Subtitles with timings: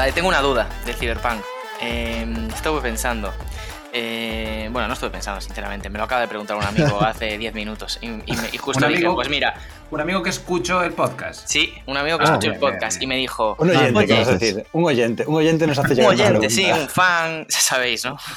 [0.00, 1.42] Vale, tengo una duda del Cyberpunk.
[1.82, 3.34] Eh, estuve pensando.
[3.92, 5.90] Eh, bueno, no estuve pensando, sinceramente.
[5.90, 7.98] Me lo acaba de preguntar un amigo hace 10 minutos.
[8.00, 9.14] Y, y me- y justo ¿Un le dije, amigo?
[9.16, 9.52] pues mira,
[9.90, 11.46] Un amigo que escuchó el podcast.
[11.46, 13.02] sí, un amigo que Ah, escuchó el bien, podcast bien.
[13.02, 14.66] y me dijo, Un oyente, Oye, ¿qué vas a decir?
[14.72, 15.26] Un oyente.
[15.26, 18.16] Un oyente nos hace un llegar una oyente, sí, un fan, ya sabéis, ¿no?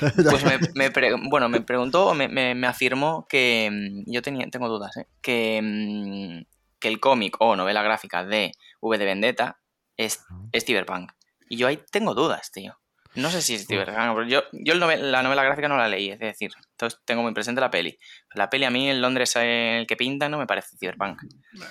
[0.00, 4.46] Pues me, me pre- bueno, me preguntó, me, me- me afirmó que mm, yo tenía,
[4.48, 5.04] tengo dudas, ¿eh?
[5.20, 6.46] que, mm,
[6.78, 9.58] que el cómic o novela gráfica de V de Vendetta
[9.96, 10.20] es,
[10.52, 11.12] es Cyberpunk.
[11.48, 12.78] Y yo ahí tengo dudas, tío.
[13.14, 13.96] No sé si es Cyberpunk.
[14.14, 17.20] pero Yo, yo el novel- la novela gráfica no la leí, es decir, entonces tengo
[17.22, 17.98] muy presente la peli.
[18.34, 21.20] La peli a mí en Londres el que pinta no me parece Cyberpunk.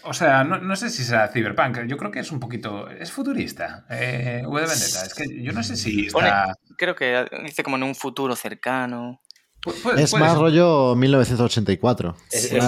[0.03, 1.87] O sea, no, no sé si será Cyberpunk.
[1.87, 2.87] Yo creo que es un poquito.
[2.91, 3.87] Es futurista.
[3.89, 5.03] Eh, V de Vendetta.
[5.05, 6.29] Es que yo no sé si Pone-.
[6.77, 9.19] Creo que dice como en un futuro cercano.
[9.63, 10.41] pu- puede- Es puede más ser.
[10.41, 12.15] rollo 1984.
[12.31, 12.59] Es, de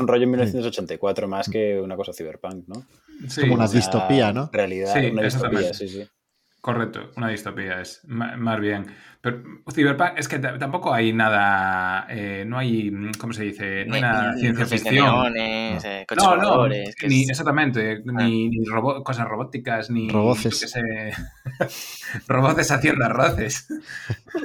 [0.00, 2.86] un rollo en 1984 más que una cosa cyberpunk, ¿no?
[3.26, 4.50] Sí, como una o sea, distopía, ¿no?
[4.52, 6.08] Realidad, Sí, una distopía, sí, sí.
[6.60, 8.86] Correcto, una distopía es más bien.
[9.20, 9.42] Pero
[9.72, 12.06] Cyberpunk es que tampoco hay nada.
[12.08, 12.90] eh, no hay.
[13.18, 13.84] ¿Cómo se dice?
[13.86, 14.94] No hay nada Ni- ciencia ficción.
[14.94, 20.08] neones, eh, coches No, no, que ni, es- exactamente, ni, ni robo- cosas robóticas, ni
[20.08, 20.72] Roboces.
[22.26, 23.66] roboces haciendo arroces.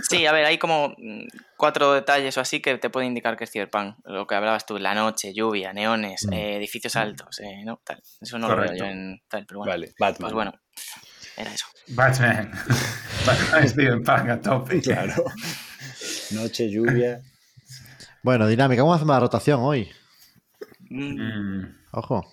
[0.09, 3.43] Sí, a ver, hay como mm, cuatro detalles o así que te pueden indicar que
[3.45, 3.95] es Cyberpunk.
[4.05, 6.33] Lo que hablabas tú, la noche, lluvia, neones, Mm.
[6.33, 7.79] eh, edificios altos, eh, ¿no?
[7.83, 8.01] Tal.
[8.21, 8.83] Eso no lo Correcto.
[8.83, 9.71] veo yo en tal, pero bueno.
[9.71, 10.21] Vale, Batman.
[10.21, 10.53] Pues bueno,
[11.37, 11.65] era eso.
[11.89, 12.51] Batman.
[13.25, 14.81] Batman Cyberpunk a tope.
[14.81, 15.13] Claro.
[16.31, 17.21] Noche, lluvia.
[18.21, 19.91] Bueno, dinámica, ¿cómo hacemos la rotación hoy?
[20.89, 22.25] Mm, Ojo.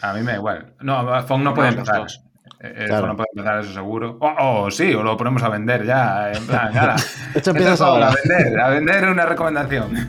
[0.00, 0.74] a mí me da igual.
[0.80, 1.98] No, Fong no puede empezar.
[1.98, 2.20] dos.
[2.60, 3.02] Eh, eh, Claro.
[3.02, 4.18] Fong no puede empezar, eso seguro.
[4.20, 6.32] O o sí, o lo ponemos a vender ya.
[6.32, 6.96] En plan, nada.
[7.34, 8.08] Esto empiezas ahora.
[8.08, 10.08] A vender, a vender una recomendación.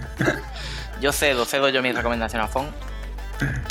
[1.02, 2.68] Yo cedo, cedo yo mi recomendación a Fon.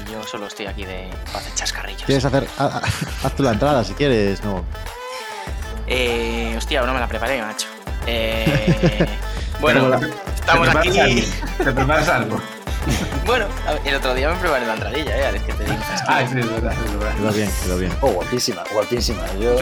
[0.07, 2.05] Y yo solo estoy aquí de para hacer chascarrillos.
[2.05, 2.47] ¿Quieres hacer?
[2.59, 2.83] ha- ha-
[3.27, 4.65] Haz tú la entrada si quieres, no.
[5.87, 7.67] Eh, hostia, no me la preparé, macho.
[8.07, 9.07] Eh,
[9.61, 9.95] bueno,
[10.35, 10.99] estamos ¿Te preparas aquí.
[10.99, 11.23] algo?
[11.65, 12.41] ¿Te preparas algo?
[13.27, 13.47] Bueno,
[13.85, 15.37] el otro día me preparé la entradilla, ¿eh?
[15.37, 15.77] Es que te digo.
[16.07, 17.17] Ah, sí, es verdad, es verdad.
[17.17, 17.93] Quedó bien, quedó bien.
[18.01, 19.27] Oh, guapísima, guapísima.
[19.39, 19.57] Yo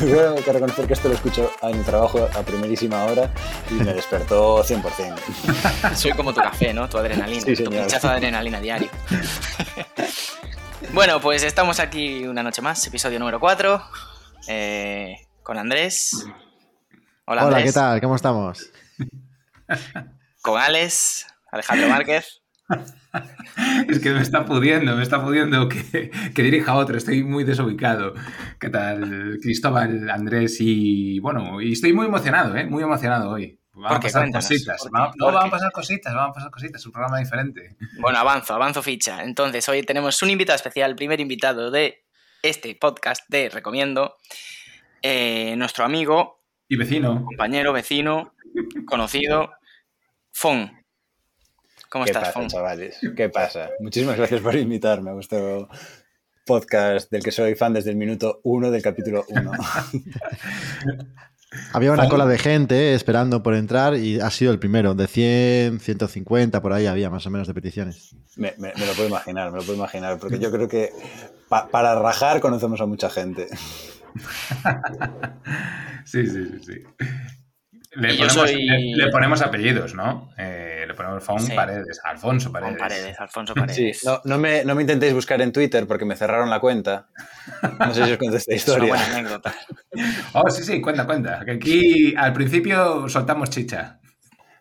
[0.00, 3.30] tengo que reconocer que esto lo escucho en el trabajo a primerísima hora
[3.70, 5.94] y me despertó 100%.
[5.94, 6.88] Soy como tu café, ¿no?
[6.88, 7.42] Tu adrenalina.
[7.42, 7.82] Sí, tu señor.
[7.82, 8.88] pinchazo de adrenalina diario.
[10.94, 13.82] bueno, pues estamos aquí una noche más, episodio número 4.
[15.42, 16.24] con Andrés.
[17.26, 17.64] Hola, Hola, Andrés.
[17.64, 18.00] ¿qué tal?
[18.00, 18.70] ¿Cómo estamos?
[20.40, 22.40] Con Alex, Alejandro Márquez.
[23.88, 26.96] Es que me está pudiendo, me está pudiendo que, que dirija otro.
[26.96, 28.14] Estoy muy desubicado.
[28.58, 30.56] ¿Qué tal, Cristóbal, Andrés?
[30.60, 32.64] Y bueno, y estoy muy emocionado, ¿eh?
[32.64, 33.58] Muy emocionado hoy.
[33.74, 34.78] Van ¿Por a pasar cositas.
[34.80, 34.98] ¿Por qué?
[34.98, 36.80] Va- no, ¿Por van a pasar cositas, van a pasar cositas.
[36.80, 37.76] Es un programa diferente.
[38.00, 39.22] Bueno, avanzo, avanzo ficha.
[39.22, 42.04] Entonces, hoy tenemos un invitado especial, primer invitado de
[42.42, 44.16] este podcast de Recomiendo.
[45.02, 47.24] eh, nuestro amigo, Y vecino.
[47.26, 48.34] compañero, vecino,
[48.86, 49.50] conocido,
[50.32, 50.81] Fon.
[51.92, 52.48] ¿Cómo ¿Qué estás, pasa, Fon?
[52.48, 52.96] chavales?
[53.14, 53.68] ¿Qué pasa?
[53.80, 55.68] Muchísimas gracias por invitarme a vuestro
[56.46, 59.52] podcast del que soy fan desde el minuto uno del capítulo 1.
[61.74, 64.94] Había una cola de gente esperando por entrar y ha sido el primero.
[64.94, 68.16] De 100, 150, por ahí había más o menos de peticiones.
[68.36, 70.92] Me, me- me lo puedo imaginar, me lo puedo imaginar, porque yo creo que
[71.50, 73.48] pa- para rajar conocemos a mucha gente.
[76.04, 77.06] Sí, sí, sí, sí.
[77.94, 80.30] Le ponemos, soy- le- le ponemos apellidos, ¿no?
[80.38, 81.52] Eh, le ponemos Fon Sí.
[81.52, 82.78] Paredes, Alfonso Paredes.
[82.78, 84.04] Fon Paredes, Alfonso Sí, Paredes.
[84.04, 87.08] no, no me, no me intentéis buscar en Twitter porque me cerraron la cuenta.
[87.78, 88.88] No sé si os conté esta Es una historia.
[88.94, 89.54] buena anécdota.
[90.34, 91.44] Oh, sí, sí, cuenta, cuenta.
[91.44, 94.00] Que aquí al principio soltamos chicha.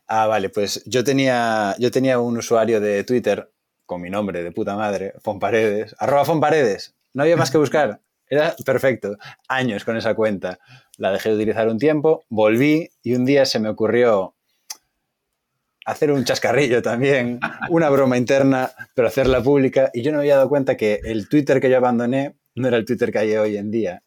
[0.07, 3.49] Ah, vale, pues yo tenía, yo tenía un usuario de Twitter
[3.85, 6.95] con mi nombre de puta madre, Fonparedes, arroba Fonparedes.
[7.13, 8.01] No había más que buscar.
[8.31, 9.17] Era perfecto.
[9.49, 10.57] Años con esa cuenta.
[10.97, 14.35] La dejé de utilizar un tiempo, volví y un día se me ocurrió
[15.85, 19.91] hacer un chascarrillo también, una broma interna, pero hacerla pública.
[19.93, 22.77] Y yo no me había dado cuenta que el Twitter que yo abandoné no era
[22.77, 24.03] el Twitter que hay hoy en día.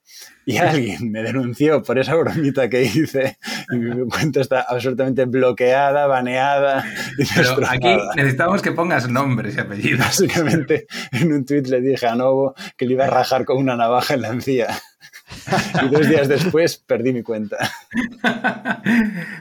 [0.46, 3.38] Y alguien me denunció por esa bromita que hice
[3.72, 6.84] y mi cuenta está absolutamente bloqueada, baneada
[7.18, 9.98] y Pero aquí necesitamos que pongas nombres y apellidos.
[10.00, 13.76] Básicamente, en un tweet le dije a Novo que le iba a rajar con una
[13.76, 14.68] navaja en la encía.
[15.82, 17.56] Y dos días después perdí mi cuenta.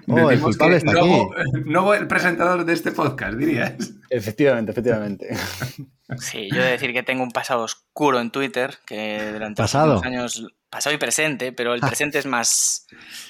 [0.08, 1.34] Oh, el culpable está Novo-
[1.66, 3.74] Novo, el presentador de este podcast, dirías.
[4.10, 5.30] Efectivamente, efectivamente.
[6.20, 9.72] Sí, yo he de decir que tengo un pasado oscuro en Twitter, que durante los
[9.72, 9.96] ¿Pasado?
[9.96, 12.88] últimos años, pasado y presente, pero el presente es más,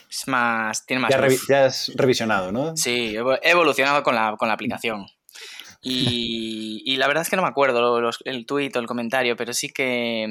[0.10, 2.76] es más, tiene más Ya, revi- ya has revisionado, ¿no?
[2.78, 5.08] Sí, he evolucionado con la, con la aplicación.
[5.82, 9.36] Y, y la verdad es que no me acuerdo los- el tuit o el comentario,
[9.36, 10.26] pero sí que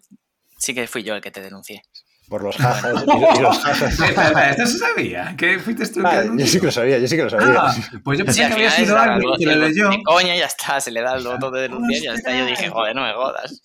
[0.00, 0.14] mm,
[0.58, 1.82] Sí que fui yo el que te denuncié.
[2.28, 4.00] Por los jajas y, y los jajas.
[4.00, 5.34] ¿Esto se sabía?
[5.36, 7.54] ¿Que fuiste tú Ah, yo sí que lo sabía, yo sí que lo sabía.
[7.56, 9.90] Ah, pues yo pensé que había sido alguien algo que lo leyó.
[10.04, 12.36] coña ya está, se le da el voto de denunciar y ya está.
[12.36, 13.62] Yo dije, joder, no me jodas.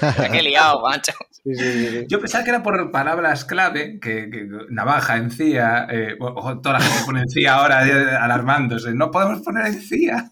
[0.32, 1.12] Qué liado, macho.
[1.30, 2.06] Sí, sí, sí, sí.
[2.08, 6.84] Yo pensaba que era por palabras clave, que, que navaja, encía, eh, ojo, toda la
[6.84, 8.92] gente pone encía ahora eh, alarmándose.
[8.94, 10.30] No podemos poner encía.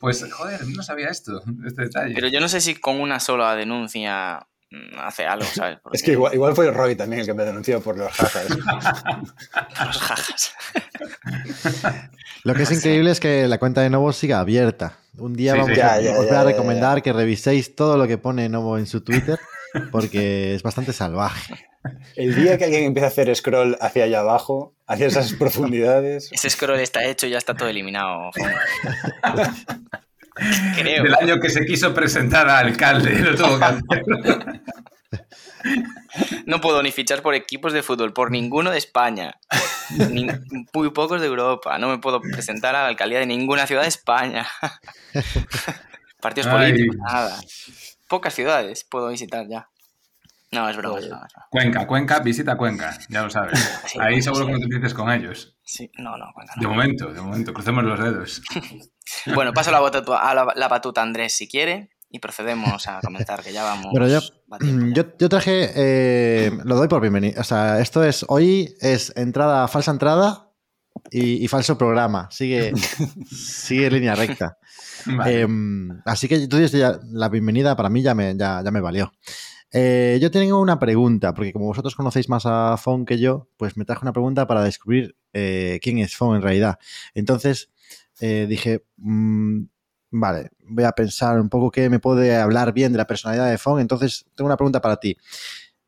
[0.00, 2.14] Pues, joder, no sabía esto, este detalle.
[2.14, 4.46] Pero yo no sé si con una sola denuncia
[4.98, 5.78] hace algo, ¿sabes?
[5.82, 8.48] Porque Es que igual, igual fue Roy también el que me denunció por los jajas.
[9.86, 10.54] Los jajas.
[12.44, 14.98] Lo que es increíble es que la cuenta de Novo siga abierta.
[15.16, 15.80] Un día Sí, vamos sí.
[15.80, 18.48] a, Ya, ya, os voy ya, a ya, recomendar que reviséis todo lo que pone
[18.48, 19.38] Novo en su Twitter
[19.90, 21.54] porque es bastante salvaje.
[22.16, 26.50] El día que alguien empieza a hacer scroll hacia allá abajo, hacia esas profundidades, Ese
[26.50, 28.30] scroll está hecho y ya está todo eliminado.
[30.76, 31.02] Creo.
[31.04, 34.04] Del año que se quiso presentar a alcalde, lo tuvo que hacer.
[36.46, 39.34] No puedo ni fichar por equipos de fútbol, por ninguno de España.
[40.10, 40.26] Ni
[40.72, 41.78] muy pocos de Europa.
[41.78, 44.46] No me puedo presentar a la alcaldía de ninguna ciudad de España.
[46.20, 46.72] Partidos Ay.
[46.72, 47.38] políticos, nada.
[48.08, 49.68] Pocas ciudades puedo visitar ya.
[50.50, 50.98] No, es broma.
[51.50, 53.58] Cuenca, Cuenca, visita Cuenca, ya lo sabes.
[53.86, 54.52] Sí, Ahí seguro sí.
[54.52, 55.57] que no te dices con ellos.
[55.68, 58.42] Sí, no, no, cuenta, De momento, de momento, crucemos los dedos.
[59.34, 63.00] Bueno, paso la batuta, a la, la batuta a Andrés si quiere y procedemos a
[63.00, 63.86] comentar que ya vamos.
[63.90, 64.94] Bueno, yo, batiendo ya.
[64.94, 67.40] yo, yo traje, eh, lo doy por bienvenido.
[67.40, 70.52] O sea, esto es, hoy es entrada, falsa entrada
[71.10, 72.28] y, y falso programa.
[72.30, 72.72] Sigue,
[73.30, 74.58] sigue línea recta.
[75.06, 75.40] Vale.
[75.40, 78.80] Em, así que tú dices ya, la bienvenida para mí ya me, ya, ya me
[78.80, 79.12] valió.
[79.72, 83.76] Eh, yo tengo una pregunta, porque como vosotros conocéis más a Fon que yo, pues
[83.76, 86.78] me traje una pregunta para descubrir eh, quién es Fon en realidad.
[87.14, 87.70] Entonces
[88.20, 89.62] eh, dije, mm,
[90.10, 93.58] vale, voy a pensar un poco qué me puede hablar bien de la personalidad de
[93.58, 93.80] Fon.
[93.80, 95.16] Entonces tengo una pregunta para ti.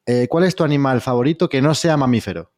[0.07, 2.53] Eh, ¿Cuál es tu animal favorito que no sea mamífero?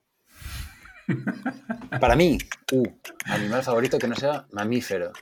[2.00, 2.38] para mí,
[2.72, 2.86] uh,
[3.24, 5.12] animal favorito que no sea mamífero.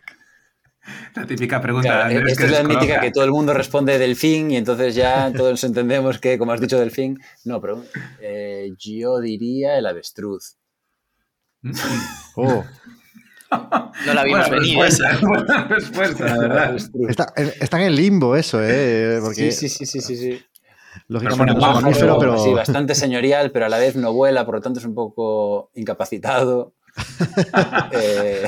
[1.14, 2.80] La típica pregunta Claro, esta que es la descoloca.
[2.80, 6.60] mítica que todo el mundo responde delfín y entonces ya todos entendemos que, como has
[6.60, 7.18] dicho, delfín.
[7.44, 7.84] No, pero
[8.20, 10.56] eh, yo diría el avestruz.
[11.62, 11.72] Mm.
[12.36, 12.64] Oh,
[14.06, 15.26] No la vimos Buena venir respuesta, esa.
[15.26, 16.76] buena respuesta, la verdad.
[17.08, 19.18] está, está en el limbo eso, ¿eh?
[19.22, 20.44] Porque Sí, sí, sí, sí, sí, sí.
[21.08, 22.38] lógicamente Pero no es bueno, mamífero, pero...
[22.38, 25.70] Sí, bastante señorial, pero a la vez no vuela, por lo tanto es un poco
[25.74, 26.74] incapacitado.
[27.92, 28.46] Eh,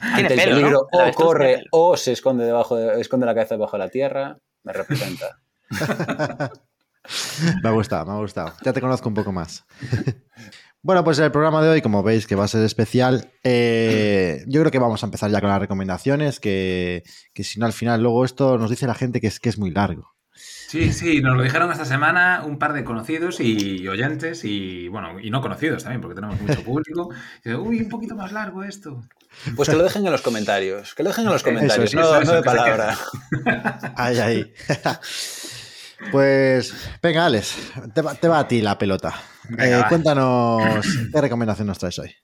[0.00, 0.56] Tiene ante el pelo, ¿no?
[0.60, 1.66] peligro El o corre pelo.
[1.72, 5.40] o se esconde debajo de- esconde la cabeza debajo de la tierra, me representa.
[7.62, 8.54] Me ha gustado, me ha gustado.
[8.64, 9.64] Ya te conozco un poco más.
[10.84, 14.60] Bueno, pues el programa de hoy, como veis que va a ser especial, eh, yo
[14.60, 18.02] creo que vamos a empezar ya con las recomendaciones, que, que si no al final
[18.02, 20.14] luego esto nos dice la gente que es, que es muy largo.
[20.34, 25.18] Sí, sí, nos lo dijeron esta semana un par de conocidos y oyentes y, bueno,
[25.20, 27.08] y no conocidos también, porque tenemos mucho público.
[27.42, 29.00] Y dice, Uy, un poquito más largo esto.
[29.56, 32.20] Pues que lo dejen en los comentarios, que lo dejen en los comentarios, eso, no,
[32.20, 32.98] eso, no de palabra.
[33.96, 34.54] Ahí, ahí.
[36.10, 37.56] Pues venga, Alex,
[37.94, 39.14] te va, te va a ti la pelota.
[39.48, 42.14] Venga, Eh, cuéntanos qué recomendación nos traes hoy.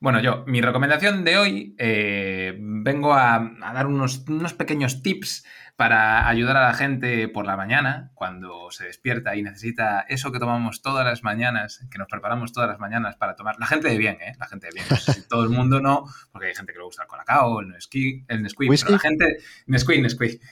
[0.00, 5.44] Bueno, yo, mi recomendación de hoy, eh, vengo a, a dar unos, unos pequeños tips
[5.76, 10.38] para ayudar a la gente por la mañana, cuando se despierta y necesita eso que
[10.38, 13.56] tomamos todas las mañanas, que nos preparamos todas las mañanas para tomar.
[13.58, 14.34] La gente de bien, ¿eh?
[14.38, 14.86] La gente de bien.
[14.90, 17.60] No sé si todo el mundo no, porque hay gente que le gusta el colacao,
[17.60, 18.84] el Nesquik, el Nesquik, ¿Whisky?
[18.86, 19.36] pero la gente...
[19.66, 20.42] Nesquik, Nesquik.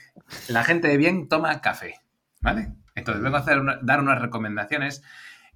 [0.47, 1.95] La gente de bien toma café,
[2.41, 2.73] ¿vale?
[2.95, 5.03] Entonces vengo a hacer una- dar unas recomendaciones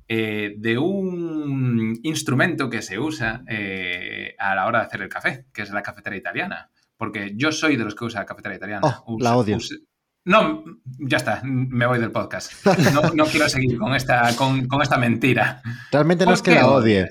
[0.07, 5.45] eh, de un instrumento que se usa eh, a la hora de hacer el café,
[5.53, 6.69] que es la cafetera italiana.
[6.95, 9.01] Porque yo soy de los que usa la cafetera italiana.
[9.05, 9.57] Oh, la odio.
[10.25, 10.63] No,
[10.99, 12.51] ya está, me voy del podcast.
[12.93, 15.61] No, no quiero seguir con esta, con, con esta mentira.
[15.91, 17.07] Realmente no ¿Por es que la odie.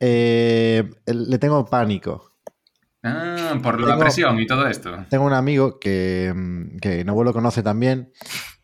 [0.00, 2.32] Eh, le tengo pánico.
[3.04, 5.06] Ah, por la Tengo- presión y todo esto.
[5.08, 6.32] Tengo un amigo que,
[6.80, 8.12] que Novo lo conoce también,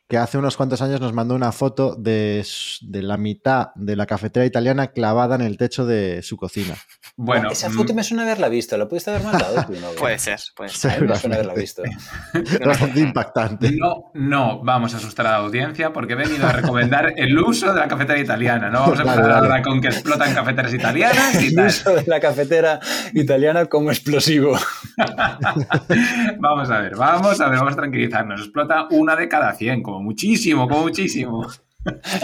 [0.09, 2.45] que hace unos cuantos años nos mandó una foto de,
[2.83, 6.75] de la mitad de la cafetera italiana clavada en el techo de su cocina.
[7.17, 9.89] Bueno, Esa mm, foto me suena haberla visto, ¿la pudiste haber mandado tú, no?
[9.99, 11.07] Puede ser, puede ser.
[11.07, 11.83] Me suena haberla visto.
[12.65, 13.73] Bastante impactante.
[13.73, 17.75] No, no vamos a asustar a la audiencia porque he venido a recomendar el uso
[17.75, 18.71] de la cafetera italiana.
[18.71, 19.35] No vamos a empezar vale.
[19.47, 21.67] ahora con que explotan cafeteras italianas y El tal.
[21.67, 22.81] uso de la cafetera
[23.13, 24.57] italiana como explosivo.
[26.39, 28.41] Vamos a ver, vamos a ver, vamos a tranquilizarnos.
[28.41, 31.47] Explota una de cada 100, como muchísimo, como muchísimo.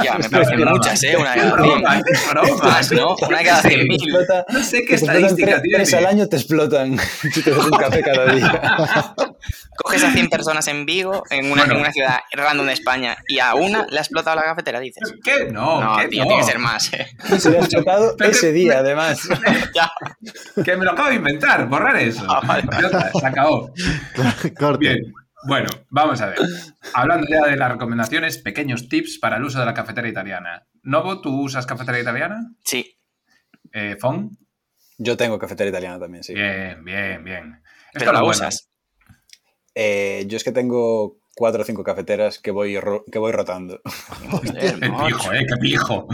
[0.05, 0.73] Ya, me parecen broma.
[0.73, 1.17] muchas, ¿eh?
[1.17, 2.05] Una de cada broma, cien.
[2.13, 2.65] es broma.
[2.65, 3.17] Más, ¿no?
[3.29, 3.69] Una de cada Sí.
[3.69, 4.01] cien mil.
[4.03, 5.77] Explota- No sé qué estadística tiene.
[5.79, 6.99] tres al año te explotan
[7.33, 9.15] si te un café cada día.
[9.77, 11.75] Coges a 100 personas en Vigo, en una, Bueno.
[11.75, 15.15] en una ciudad random de España, y a una le ha explotado la cafetera, dices.
[15.25, 15.47] ¿Qué?
[15.51, 16.09] No, No, ¿qué?
[16.09, 16.29] tío, no.
[16.29, 17.07] tiene que ser más, ¿eh?
[17.39, 19.21] Se le ha explotado Pero- ese día, además.
[19.75, 19.91] Ya.
[20.63, 22.25] Que me lo acabo de inventar, borrar eso.
[22.29, 22.65] Ah, vale,
[23.19, 23.73] se acabó.
[24.59, 24.79] Corte.
[24.81, 24.99] Bien,
[25.47, 26.39] bueno, vamos a ver.
[26.95, 30.67] Hablando ya de las recomendaciones, pequeños tips para el uso de la cafetera italiana.
[30.83, 32.53] Novo, ¿tú usas cafetera italiana?
[32.65, 32.97] Sí.
[33.73, 34.31] Eh, Fon.
[34.99, 36.35] Yo tengo cafetera italiana también, sí.
[36.35, 37.63] Bien, bien, bien.
[37.93, 38.71] Esto la usas.
[39.75, 43.81] Eh, yo es que tengo cuatro o cinco cafeteras que voy, ro- que voy rotando.
[44.31, 46.09] Joder, Qué pijo, eh, qué pijo.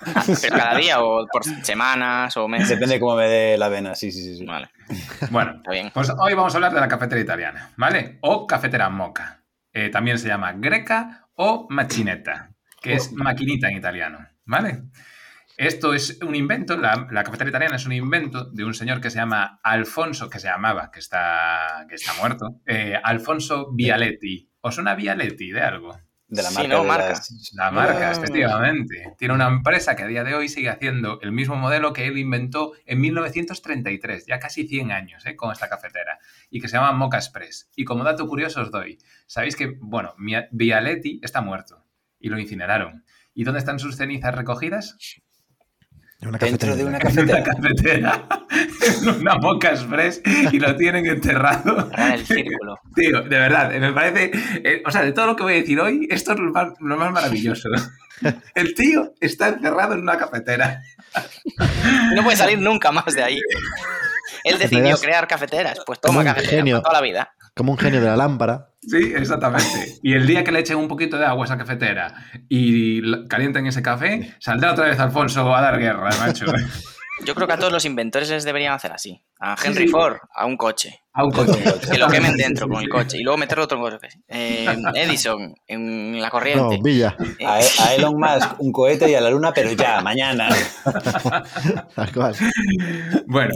[0.42, 2.70] Pero cada día o por semanas o meses.
[2.70, 4.36] Depende cómo me dé la vena, sí, sí, sí.
[4.38, 4.44] sí.
[4.44, 4.70] Vale,
[5.30, 5.90] Bueno, está bien.
[5.92, 8.18] pues hoy vamos a hablar de la cafetera italiana, ¿vale?
[8.22, 9.44] O cafetera moca.
[9.72, 14.82] Eh, también se llama greca o machinetta, que es maquinita en italiano, ¿vale?
[15.56, 19.10] Esto es un invento, la, la cafetera italiana es un invento de un señor que
[19.10, 24.50] se llama Alfonso, que se llamaba, que está, que está muerto, eh, Alfonso Vialetti.
[24.62, 26.00] ¿Os suena Vialetti de algo?
[26.30, 26.68] De la Sí, marca.
[26.74, 26.82] ¿no?
[26.82, 27.08] de Marca.
[27.08, 28.12] las- La marca, Ah.
[28.12, 29.14] efectivamente.
[29.18, 32.18] Tiene una empresa que a día de hoy sigue haciendo el mismo modelo que él
[32.18, 35.34] inventó en 1933, ya casi 100 años, ¿eh?
[35.34, 36.18] con esta cafetera,
[36.48, 37.68] y que se llama Mocha Express.
[37.74, 40.14] Y como dato curioso os doy, sabéis que, bueno,
[40.52, 41.84] Vialetti está muerto
[42.20, 43.04] y lo incineraron.
[43.34, 44.96] ¿Y dónde están sus cenizas recogidas?
[46.22, 46.88] Una Dentro de cafetera.
[46.88, 47.42] una En una cafetera.
[47.44, 48.46] cafetera,
[49.02, 50.20] en una Mocha Express,
[50.52, 51.90] y lo tienen enterrado.
[51.96, 52.78] En el círculo.
[52.94, 54.30] Tío, de verdad, me parece.
[54.62, 56.68] eh, o sea, de todo lo que voy a decir hoy, esto es lo más,
[56.80, 57.68] lo más maravilloso.
[58.54, 60.82] El tío está encerrado en una cafetera.
[62.14, 63.40] No puede salir nunca más de ahí.
[64.44, 65.78] Él decidió crear cafeteras.
[65.86, 66.76] Pues como toma un cafeteras genio.
[66.76, 67.34] para toda la vida.
[67.54, 68.68] Como un genio de la lámpara.
[68.80, 69.98] Sí, exactamente.
[70.02, 72.14] Y el día que le echen un poquito de agua a esa cafetera
[72.48, 76.46] y calienten ese café, saldrá otra vez Alfonso a dar guerra, macho.
[77.24, 79.22] Yo creo que a todos los inventores les deberían hacer así.
[79.38, 79.90] A Sí, Henry sí.
[79.90, 80.99] Ford, a un coche.
[81.12, 81.58] A un coche.
[81.90, 83.18] Que lo quemen dentro con el coche.
[83.18, 84.08] Y luego meterlo otro coche.
[84.28, 86.78] Eh, Edison, en la No, corriente.
[86.82, 87.16] Villa.
[87.38, 90.48] Eh, A, a Elon Musk, un cohete y a la luna, pero ya, mañana.
[91.94, 92.34] Tal cual.
[93.26, 93.54] Bueno,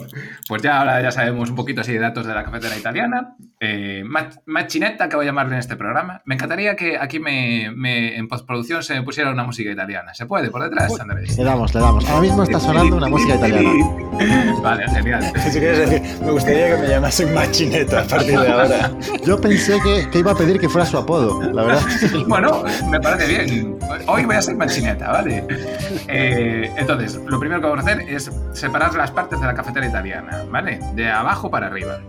[0.48, 3.36] pues ya ahora ya sabemos un poquito así de datos de la cafetera italiana.
[3.60, 6.22] Eh, ma- machinetta, que voy a llamarle en este programa.
[6.26, 10.12] Me encantaría que aquí me, me- en postproducción se me pusiera una música italiana.
[10.14, 11.36] ¿Se puede por detrás, Andrés?
[11.38, 12.04] Le damos, le damos.
[12.08, 13.70] Ahora mismo está sonando una música italiana.
[14.62, 15.24] Vale, genial.
[15.50, 18.90] Si quieres decir, me gustaría que me llamasen machineta a partir de ahora.
[19.24, 21.82] Yo pensé que, que iba a pedir que fuera su apodo, la verdad.
[22.26, 23.78] Bueno, me parece bien.
[24.06, 25.44] Hoy voy a ser machineta, ¿vale?
[26.08, 29.86] Eh, entonces, lo primero que vamos a hacer es separar las partes de la cafetera
[29.86, 30.80] italiana, ¿vale?
[30.94, 32.00] De abajo para arriba.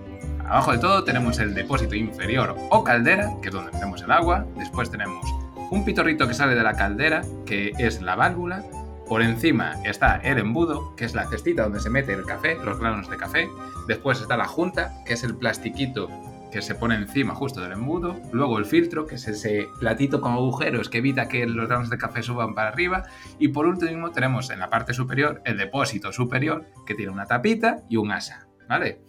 [0.48, 4.46] Abajo de todo tenemos el depósito inferior o caldera, que es donde metemos el agua.
[4.58, 5.26] Después tenemos
[5.70, 8.64] un pitorrito que sale de la caldera, que es la válvula.
[9.08, 12.80] Por encima está el embudo, que es la cestita donde se mete el café, los
[12.80, 13.50] granos de café.
[13.88, 16.10] Después está la junta, que es el plastiquito
[16.52, 18.20] que se pone encima justo del embudo.
[18.32, 21.98] Luego el filtro, que es ese platito con agujeros que evita que los granos de
[21.98, 23.04] café suban para arriba.
[23.38, 27.84] Y por último tenemos en la parte superior el depósito superior, que tiene una tapita
[27.90, 29.02] y un asa, ¿vale?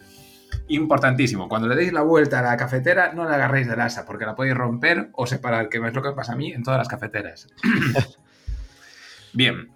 [0.68, 4.26] Importantísimo, cuando le deis la vuelta a la cafetera, no la agarréis del asa, porque
[4.26, 6.88] la podéis romper o separar, que es lo que pasa a mí en todas las
[6.88, 7.48] cafeteras.
[9.32, 9.68] Bien,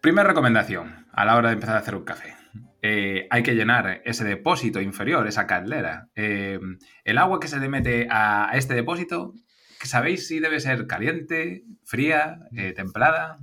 [0.00, 2.36] primera recomendación a la hora de empezar a hacer un café.
[2.82, 6.08] Eh, hay que llenar ese depósito inferior, esa caldera.
[6.14, 6.58] Eh,
[7.04, 9.34] el agua que se le mete a, a este depósito,
[9.82, 13.36] ¿sabéis si debe ser caliente, fría, eh, templada?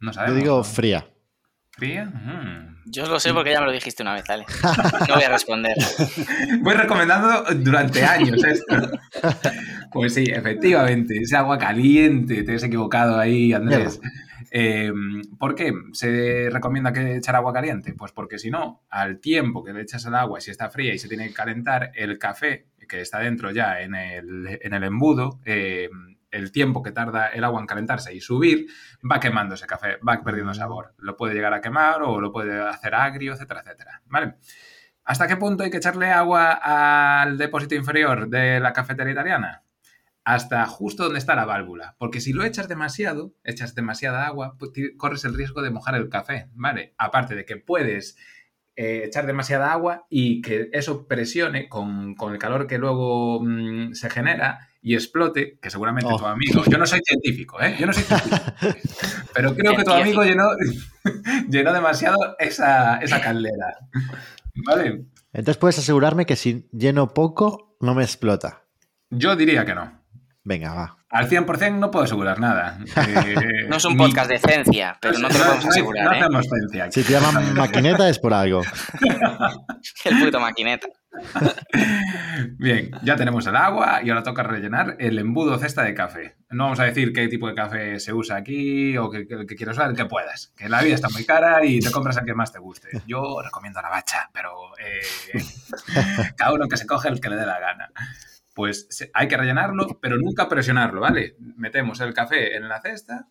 [0.00, 0.40] No Yo sabemos.
[0.42, 0.64] digo ¿no?
[0.64, 1.06] fría.
[1.72, 2.06] ¿Fría?
[2.06, 2.76] Mm.
[2.86, 4.46] Yo lo sé porque ya me lo dijiste una vez, dale.
[5.08, 5.76] No voy a responder.
[6.60, 8.90] Voy recomendando durante años esto.
[9.92, 14.00] Pues sí, efectivamente, ese agua caliente, te has equivocado ahí, Andrés.
[14.50, 14.92] Eh,
[15.38, 17.94] ¿Por qué se recomienda que echar agua caliente?
[17.94, 20.98] Pues porque si no, al tiempo que le echas el agua, si está fría y
[20.98, 25.40] se tiene que calentar, el café que está dentro ya en el, en el embudo,
[25.44, 25.90] eh,
[26.30, 28.66] el tiempo que tarda el agua en calentarse y subir,
[29.10, 30.94] va quemando ese café, va perdiendo sabor.
[30.98, 34.02] Lo puede llegar a quemar o lo puede hacer agrio, etcétera, etcétera.
[34.06, 34.34] ¿Vale?
[35.04, 36.52] ¿Hasta qué punto hay que echarle agua
[37.22, 39.62] al depósito inferior de la cafetera italiana?
[40.28, 41.96] Hasta justo donde está la válvula.
[41.98, 46.10] Porque si lo echas demasiado, echas demasiada agua, pues corres el riesgo de mojar el
[46.10, 46.92] café, ¿vale?
[46.98, 48.18] Aparte de que puedes
[48.76, 53.94] eh, echar demasiada agua y que eso presione con, con el calor que luego mm,
[53.94, 56.18] se genera y explote, que seguramente Oh.
[56.18, 57.74] tu amigo, yo no soy científico, ¿eh?
[57.80, 58.52] Yo no soy científico,
[59.34, 60.44] pero creo que tu amigo llenó,
[61.48, 63.78] llenó demasiado esa, esa caldera,
[64.66, 65.06] ¿vale?
[65.32, 68.66] Entonces puedes asegurarme que si lleno poco, no me explota.
[69.08, 69.97] Yo diría que no.
[70.48, 70.96] Venga, va.
[71.10, 72.78] Al 100% no puedo asegurar nada.
[72.96, 76.04] Eh, No es un ni- podcast de ciencia, pero no te lo podemos no- asegurar,
[76.06, 76.20] no ¿eh?
[76.20, 76.90] hacemos ciencia.
[76.90, 78.62] Si te llaman maquineta es por algo.
[80.06, 80.88] El puto maquineta.
[82.58, 86.36] Bien, ya tenemos el agua y ahora toca rellenar el embudo cesta de café.
[86.50, 89.54] No vamos a decir qué tipo de café se usa aquí o que, que, que
[89.56, 90.52] quieres usar, el que puedas.
[90.56, 92.88] Que la vida está muy cara y te compras el que más te guste.
[93.06, 95.42] Yo recomiendo la bacha, pero eh,
[96.36, 97.90] cada uno que se coge el que le dé la gana.
[98.58, 101.36] Pues hay que rellenarlo, pero nunca presionarlo, ¿vale?
[101.38, 103.28] Metemos el café en la cesta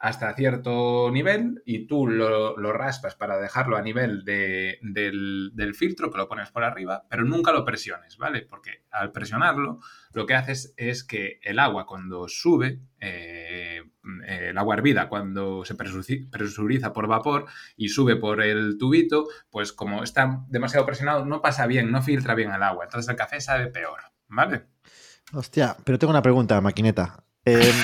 [0.00, 6.18] hasta cierto nivel y tú lo, raspas para dejarlo a nivel de- del, filtro que
[6.18, 8.42] lo pones por arriba, pero nunca lo presiones, ¿vale?
[8.42, 9.78] Porque al presionarlo
[10.12, 13.84] lo que haces es que el agua cuando sube, eh,
[14.26, 17.46] eh, el agua hervida cuando se presuriza por vapor
[17.76, 22.34] y sube por el tubito, pues como está demasiado presionado no pasa bien, no filtra
[22.34, 24.62] bien el agua, entonces el café sabe peor, ¿vale?
[25.32, 27.22] Hostia, pero tengo una pregunta, maquineta.
[27.44, 27.72] Eh,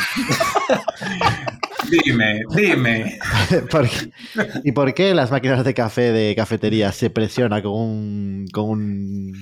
[1.91, 3.19] Dime, dime.
[3.71, 4.11] ¿por qué-
[4.65, 9.33] ¿Y por qué las máquinas de café de cafetería se presiona con un, con un,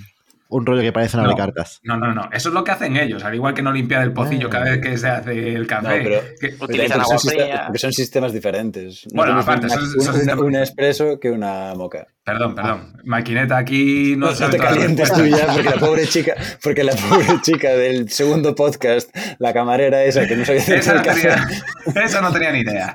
[0.49, 1.31] un rollo que parece una No.
[1.31, 1.79] de cartas?
[1.85, 2.29] No, no, no.
[2.33, 3.23] Eso es lo que hacen ellos.
[3.23, 4.51] Al igual que no limpiar el pocillo Ah.
[4.51, 6.01] cada vez que se hace el No, café.
[6.03, 7.63] pero, Que- pero Utilizan agua fría.
[7.67, 9.07] porque son sistemas diferentes.
[9.13, 12.07] No Bueno, aparte, una- son- son un, sistemas- un expreso que una moca.
[12.25, 13.01] Perdón, perdón.
[13.05, 16.93] Maquineta aquí no, No, no te calientes tú ya, porque la pobre chica, porque la
[16.93, 21.49] pobre chica del segundo podcast, la camarera esa que no sabía hacer Esa no, tenía,
[21.95, 22.95] esa no tenía ni idea.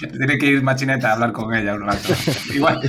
[0.00, 2.14] Tiene que ir Machineta a hablar con ella un rato.
[2.54, 2.80] Igual,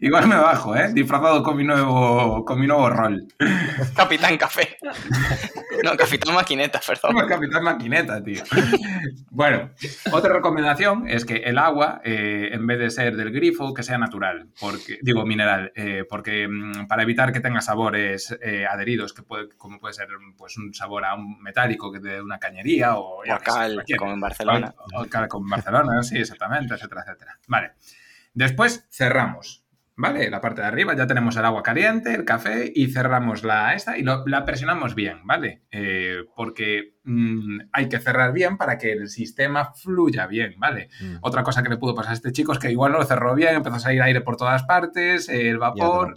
[0.00, 0.90] igual me bajo, ¿eh?
[0.92, 3.26] Disfrazado con mi nuevo, con mi nuevo rol.
[3.94, 4.76] Capitán Café.
[5.84, 7.28] No, Capitán Maquineta, perdón.
[7.28, 8.42] Capitán Maquineta, tío.
[9.30, 9.70] Bueno,
[10.12, 13.98] otra recomendación es que el agua, eh, en vez de ser del grifo, que sea
[13.98, 19.22] natural, porque digo mineral, eh, porque mm, para evitar que tenga sabores eh, adheridos, que
[19.22, 23.20] puede, como puede ser pues, un sabor a un metálico que de una cañería o
[23.20, 24.74] O sé, cal, como en Barcelona.
[24.94, 27.38] O cal como en Barcelona, sí, exactamente, etcétera, etcétera.
[27.46, 27.72] Vale.
[28.34, 29.61] Después cerramos.
[30.02, 30.28] ¿Vale?
[30.30, 33.96] La parte de arriba ya tenemos el agua caliente, el café y cerramos la esta
[33.96, 35.62] y lo- la presionamos bien, ¿vale?
[35.70, 40.88] Eh, porque mm, hay que cerrar bien para que el sistema fluya bien, ¿vale?
[41.00, 41.18] Mm.
[41.20, 43.32] Otra cosa que le pudo pasar a este chico es que igual no lo cerró
[43.36, 46.16] bien, empezó a salir aire por todas partes, el vapor.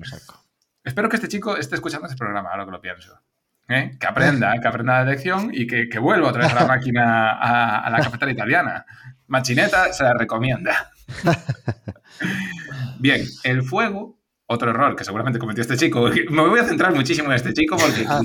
[0.84, 3.22] Espero que este chico esté escuchando este programa, ahora que lo pienso.
[3.70, 3.98] ¿Eh?
[4.00, 7.32] Que aprenda, que aprenda la lección y que, que vuelva otra vez a la máquina,
[7.34, 8.84] a, a la cafetera italiana.
[9.28, 10.92] Machineta se la recomienda.
[13.00, 16.10] Bien, el fuego, otro error que seguramente cometió este chico.
[16.30, 18.22] Me voy a centrar muchísimo en este chico porque Ah,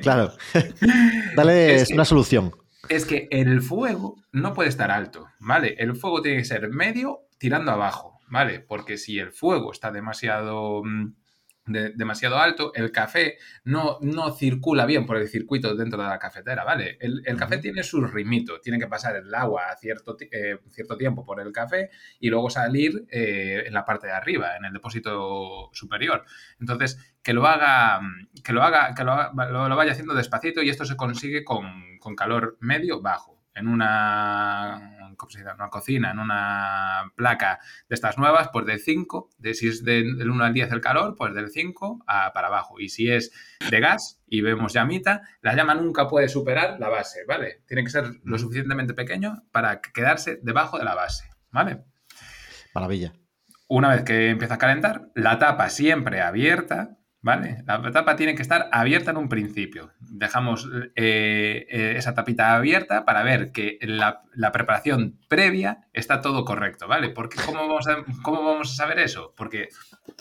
[0.00, 0.32] claro.
[1.36, 2.52] Dale Es que- una solución.
[2.88, 5.74] es que el fuego no puede estar alto, ¿vale?
[5.78, 8.60] El fuego tiene que ser medio tirando abajo, ¿vale?
[8.60, 11.14] Porque si el fuego está demasiado, mm,
[11.66, 16.18] de- demasiado alto, el café no, no circula bien por el circuito dentro de la
[16.18, 16.96] cafetera, ¿vale?
[17.00, 20.96] El, el café tiene su ritmito, tiene que pasar el agua a cierto, eh, cierto
[20.96, 24.72] tiempo por el café y luego salir eh, en la parte de arriba, en el
[24.72, 26.24] depósito superior.
[26.60, 28.00] Entonces, que lo haga,
[28.44, 31.44] que lo haga, que lo, haga- lo- lo vaya haciendo despacito y esto se consigue
[31.44, 33.34] con, con calor medio bajo.
[33.54, 35.50] En una, ¿cómo se dice?
[35.52, 40.18] una cocina, en una placa de estas nuevas, pues del 5, de, si es del,
[40.18, 42.80] del 1 al 10 el calor, pues del 5 a, para abajo.
[42.80, 43.32] Y si es
[43.70, 47.62] de gas y vemos llamita, la llama nunca puede superar la base, ¿vale?
[47.66, 51.84] Tiene que ser lo suficientemente pequeño para quedarse debajo de la base, ¿vale?
[52.74, 53.12] Maravilla.
[53.68, 57.62] Una vez que empieza a calentar, la tapa siempre abierta, ¿vale?
[57.66, 59.92] La tapa tiene que estar abierta en un principio.
[60.00, 66.44] Dejamos eh, eh, esa tapita abierta para ver que la, la preparación previa está todo
[66.44, 67.10] correcto, ¿vale?
[67.10, 69.34] Porque ¿cómo vamos, a, ¿cómo vamos a saber eso?
[69.36, 69.68] Porque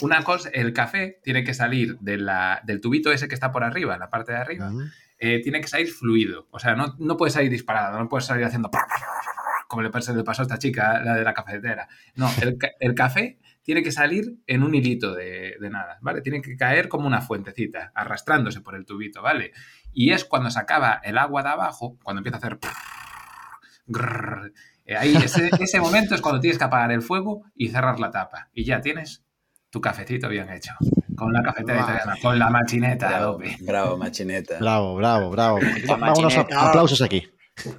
[0.02, 3.64] una cosa, el café tiene que salir de la- del tubito ese que está por
[3.64, 4.72] arriba, en la parte de arriba,
[5.20, 6.48] eh, tiene que salir fluido.
[6.52, 8.70] O sea, no, no puede salir disparado, no puede salir haciendo
[9.68, 11.88] como le pasó, a esta chica, la de la cafetera.
[12.16, 16.22] No, el, el café tiene que salir en un hilito de, de nada, ¿vale?
[16.22, 19.54] Tiene que caer como una fuentecita, arrastrándose por el tubito, ¿vale?
[19.92, 22.60] Y es cuando se acaba el agua de abajo, cuando empieza a hacer...
[23.88, 24.54] grrr,
[24.86, 28.12] eh, ahí, ese, ese momento es cuando tienes que apagar el fuego y cerrar la
[28.12, 28.50] tapa.
[28.54, 29.24] Y ya tienes
[29.72, 30.74] tu cafecito bien hecho.
[31.16, 31.90] Con la cafetera Guau.
[31.90, 33.58] italiana, con la machineta Bravo, Adobe.
[33.62, 34.60] bravo, machineta.
[34.60, 35.60] Bravo, bravo, bravo.
[35.88, 37.28] Vamos unos aplausos aquí.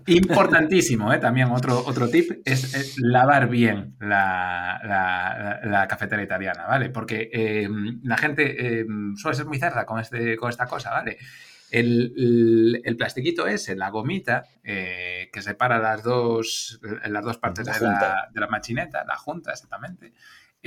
[0.06, 1.18] Importantísimo, ¿eh?
[1.18, 6.90] también otro, otro tip es, es lavar bien la, la- cafetera italiana, ¿vale?
[6.90, 7.68] Porque eh,
[8.02, 8.86] la gente eh,
[9.16, 11.18] suele ser muy cerda con, este, con esta cosa, ¿vale?
[11.70, 17.66] El, el, el plastiquito ese, la gomita, eh, que separa las dos, las dos partes
[17.66, 20.12] La de de la machineta, la junta exactamente,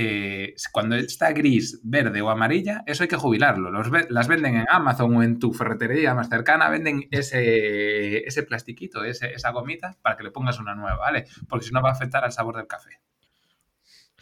[0.02, 3.70] eh, cuando está gris, verde o amarilla, eso hay que jubilarlo.
[3.70, 8.44] Los ve- las venden en Amazon o en tu ferretería más cercana, venden ese, ese
[8.44, 11.26] plastiquito, ese- esa gomita, para que le pongas una nueva, ¿vale?
[11.50, 13.02] Porque si no va a afectar al sabor del café.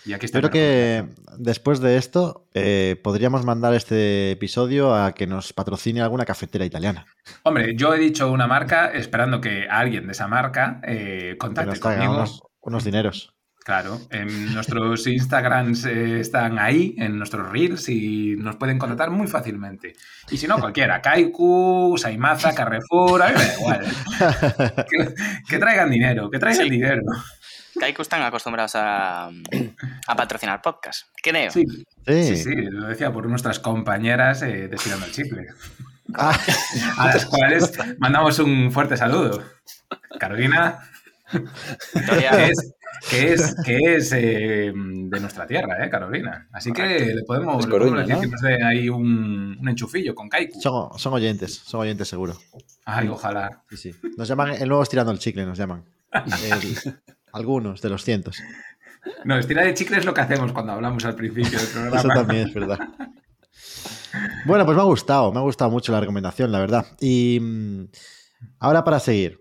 [0.06, 5.28] Y aquí está Creo que después de esto eh, podríamos mandar este episodio a que
[5.28, 7.06] nos patrocine alguna cafetera italiana.
[7.44, 11.70] Hombre, yo he dicho una marca esperando que alguien de esa marca eh, Que contacte
[11.72, 12.14] nos conmigo.
[12.14, 13.37] unos, unos dineros.
[13.68, 19.28] Claro, en nuestros Instagrams eh, están ahí, en nuestros Reels y nos pueden contactar muy
[19.28, 19.94] fácilmente.
[20.32, 23.86] Y si no, cualquiera, Kaiku, Saimaza, Carrefour, a mí me da igual.
[23.86, 24.86] ¿eh?
[24.90, 25.14] Que,
[25.50, 26.70] que traigan dinero, que traigan Sí.
[26.70, 27.02] dinero.
[27.78, 31.10] Kaiku están acostumbrados a, a patrocinar podcast.
[31.22, 31.52] Creo.
[31.52, 31.66] Sí,
[32.08, 32.24] Sí.
[32.24, 35.46] sí, sí, lo decía por nuestras compañeras eh, de Tirando el Chicle,
[36.14, 36.40] Ah,
[37.00, 39.44] a las cuales mandamos un fuerte saludo.
[40.18, 40.80] Carolina,
[42.40, 42.74] es,
[43.10, 46.48] que es, que es eh, de nuestra tierra, ¿eh, Carolina?
[46.52, 48.22] Así que le podemos, le podemos decir ¿no?
[48.22, 50.60] que nos dé ahí un, un enchufillo con Kaiku.
[50.62, 52.38] son, son oyentes, son oyentes seguro.
[52.86, 53.64] Ay, ojalá.
[53.70, 53.92] Sí, sí.
[54.18, 55.84] Nos llaman el nuevo estirando el chicle, nos llaman.
[56.14, 56.96] El-
[57.34, 58.38] algunos de los cientos.
[59.26, 61.98] No, estira de chicle es lo que hacemos cuando hablamos al principio del programa.
[62.00, 62.80] Eso también es verdad.
[64.46, 66.86] Bueno, pues me ha gustado, me ha gustado mucho la recomendación, la verdad.
[67.00, 67.86] Y mm,
[68.60, 69.40] ahora para seguir.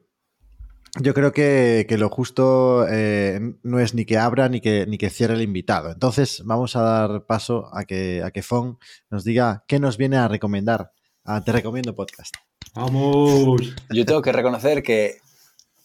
[1.00, 4.96] Yo creo que, que lo justo eh, no es ni que abra ni que, ni
[4.96, 5.90] que cierre el invitado.
[5.90, 8.78] Entonces vamos a dar paso a que, a que Fon
[9.10, 10.92] nos diga qué nos viene a recomendar.
[11.24, 12.34] a Te recomiendo podcast.
[12.74, 13.74] ¡Vamos!
[13.90, 15.18] Yo tengo que reconocer que,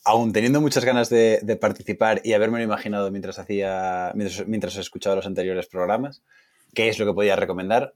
[0.06, 5.17] aún teniendo muchas ganas de, de participar y haberme imaginado mientras hacía, mientras, mientras escuchaba
[5.17, 6.24] los anteriores programas,
[6.74, 7.93] qué es lo que podía recomendar,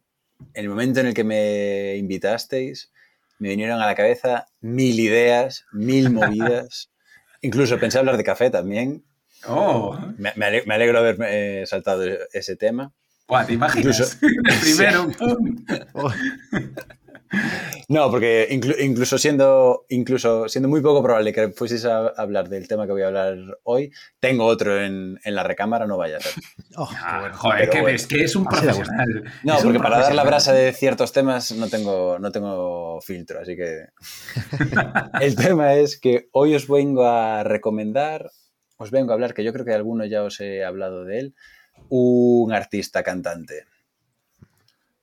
[0.53, 2.91] en el momento en el que me invitasteis,
[3.39, 6.89] me vinieron a la cabeza mil ideas, mil movidas.
[7.41, 9.03] Incluso pensé hablar de café también.
[9.47, 9.97] ¡Oh!
[10.17, 12.91] Me, me ale- me alegro de haber eh, saltado ese tema.
[13.27, 13.85] Buah, ¿Te imaginas?
[13.95, 14.17] Incluso-
[14.53, 15.65] El primero, ¡pum!
[15.93, 16.11] Oh,
[17.87, 22.67] No, porque inclu- incluso, siendo, incluso siendo muy poco probable que fueseis a hablar del
[22.67, 26.21] tema que voy a hablar hoy, tengo otro en, en la recámara, no vaya a
[26.21, 26.33] ser.
[26.77, 27.37] oh, Ah, bueno.
[27.37, 27.95] joder, Pero que bueno.
[27.95, 29.23] es que es un profesional.
[29.43, 33.39] No, Es porque para dar la brasa de ciertos temas no tengo, no tengo filtro,
[33.41, 33.85] así que...
[35.21, 38.31] El tema es que hoy os vengo a recomendar,
[38.77, 41.35] os vengo a hablar, que yo creo que alguno ya os he hablado de él,
[41.89, 43.65] un artista cantante.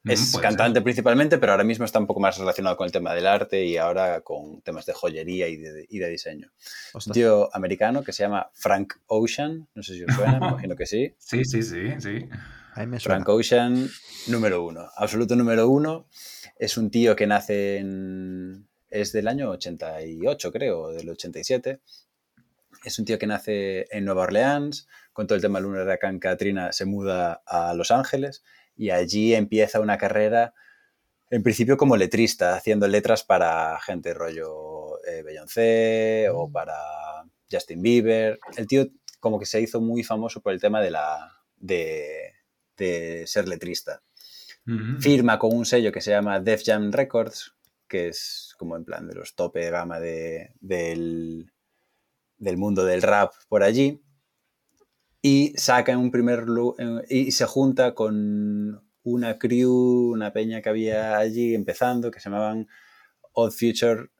[0.04, 3.26] Es cantante principalmente, pero ahora mismo está un poco más relacionado con el tema del
[3.26, 6.48] arte y ahora con temas de joyería y de, y de diseño.
[6.48, 7.14] Un Ostras.
[7.14, 10.86] tío americano que se llama Frank Ocean, no sé si os suena, me imagino que
[10.86, 11.14] sí.
[11.18, 12.28] Sí, sí, sí, sí.
[12.74, 13.16] A mí me suena.
[13.16, 13.88] Frank Ocean,
[14.26, 16.08] número uno, absoluto número uno.
[16.58, 18.68] Es un tío que nace en...
[18.90, 21.80] es del año 88, creo, o del 87.
[22.84, 26.72] Es un tío que nace en Nueva Orleans, con todo el tema del huracán Katrina
[26.72, 28.42] se muda a Los Ángeles
[28.82, 30.54] y allí empieza una carrera,
[31.30, 36.74] en principio como letrista, haciendo letras para gente rollo eh, Beyoncé o para
[37.50, 38.38] Justin Bieber.
[38.56, 38.88] El tío
[39.20, 41.30] como que se hizo muy famoso por el tema de la...
[41.56, 42.32] De,
[42.76, 44.02] de ser letrista.
[45.00, 47.54] Firma con un sello que se llama Def Jam Records,
[47.86, 51.52] que es como en plan de los tope de gama de- del,
[52.36, 54.02] del mundo del rap por allí.
[55.22, 56.44] Y saca en un primer
[57.08, 62.68] y se junta con una crew, una peña que había allí empezando, que se llamaban
[63.32, 64.10] Odd Future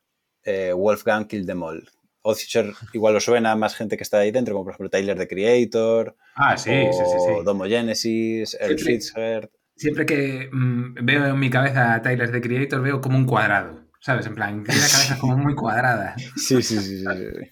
[0.45, 1.89] eh, Wolfgang Kill Them All.
[2.23, 4.91] Odd Future igual os suena a más gente que está ahí dentro, como por ejemplo
[4.91, 7.45] Tyler the Creator, Ah, sí, sí, sí, o sí.
[7.45, 9.51] Domo Genesis, Earl Fitzgerald.
[9.77, 13.83] Siempre que mm, veo en mi cabeza a Tyler the Creator, veo como un cuadrado.
[14.01, 14.27] ¿Sabes?
[14.27, 16.17] En plan, tiene la cabeza como muy cuadrada.
[16.37, 16.99] Sí, sí, sí.
[16.99, 17.51] sí, sí.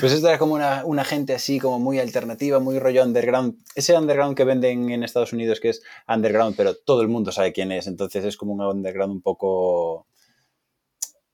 [0.00, 3.58] Pues esta era como una, una gente así, como muy alternativa, muy rollo underground.
[3.74, 7.52] Ese underground que venden en Estados Unidos que es underground, pero todo el mundo sabe
[7.52, 7.86] quién es.
[7.86, 10.06] Entonces es como un underground un poco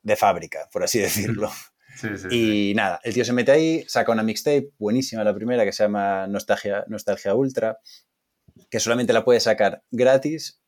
[0.02, 1.50] de fábrica, por así decirlo.
[1.96, 2.70] Sí, sí, sí.
[2.70, 5.84] Y nada, el tío se mete ahí, saca una mixtape buenísima, la primera, que se
[5.84, 7.78] llama Nostalgia, Nostalgia Ultra,
[8.70, 10.60] que solamente la puedes sacar gratis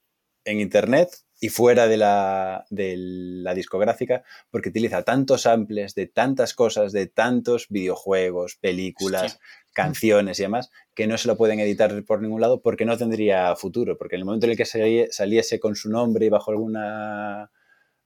[0.45, 6.55] en internet y fuera de la, de la discográfica, porque utiliza tantos samples de tantas
[6.55, 9.41] cosas, de tantos videojuegos, películas, Hostia.
[9.75, 13.55] canciones y demás, que no se lo pueden editar por ningún lado porque no tendría
[13.57, 16.51] futuro, porque en el momento en el que sali- saliese con su nombre y bajo
[16.51, 17.51] alguna,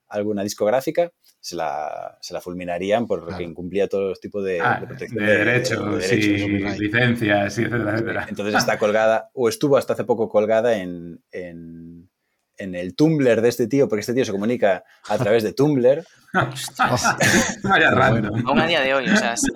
[0.09, 3.44] alguna discográfica, se la, se la fulminarían porque Claro.
[3.44, 6.79] incumplía todos los tipos de, Ah, de derechos, de derechos.
[6.81, 8.27] licencias, y etcétera, etcétera.
[8.29, 11.88] Entonces está colgada, o estuvo hasta hace poco colgada en, en,
[12.59, 16.05] en el Tumblr de este tío, porque este tío se comunica a través de Tumblr.
[17.62, 17.90] Vaya.
[18.47, 19.49] Aún a día de hoy, o sea, Sí,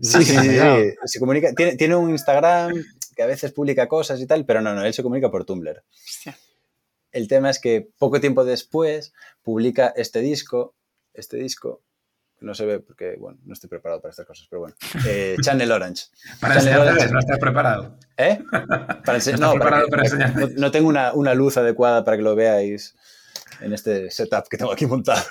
[0.00, 2.72] sí, sí, sí, Se comunica, tiene, tiene un Instagram
[3.16, 5.82] que a veces publica cosas y tal, pero no, no, él se comunica por Tumblr.
[6.06, 6.36] Hostia.
[7.10, 10.74] El tema es que poco tiempo después publica este disco,
[11.14, 11.82] este disco,
[12.40, 15.70] no se ve porque, bueno, no estoy preparado para estas cosas, pero bueno, eh, Channel
[15.72, 16.04] Orange.
[16.40, 17.08] Para Channel Orange.
[17.10, 17.98] no estás preparado.
[18.16, 18.38] ¿Eh?
[18.50, 20.54] Para ense- ¿Estás no, para preparado que- para para que- enseñarme?
[20.54, 22.94] no, no tengo una, una luz adecuada para que lo veáis
[23.60, 25.24] en este setup que tengo aquí montado.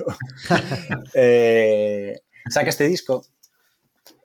[1.13, 3.25] Eh, saca este disco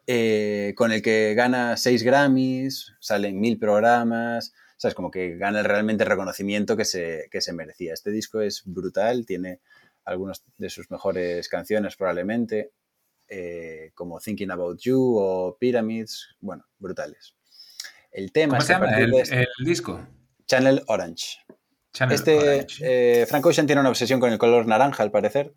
[0.06, 4.94] eh, con el que gana seis Grammys, salen mil programas, ¿sabes?
[4.94, 7.94] Como que gana realmente el reconocimiento que se, que se merecía.
[7.94, 9.60] Este disco es brutal, tiene
[10.04, 12.72] algunas de sus mejores canciones probablemente,
[13.28, 17.34] eh, como Thinking About You o Pyramids, bueno, brutales.
[18.10, 20.06] El tema ¿Cómo es que el, este- el disco?
[20.46, 21.38] Channel Orange.
[21.92, 23.20] Channel Este, Orange.
[23.22, 25.54] eh, Frank Ocean tiene una obsesión con el color naranja, al parecer.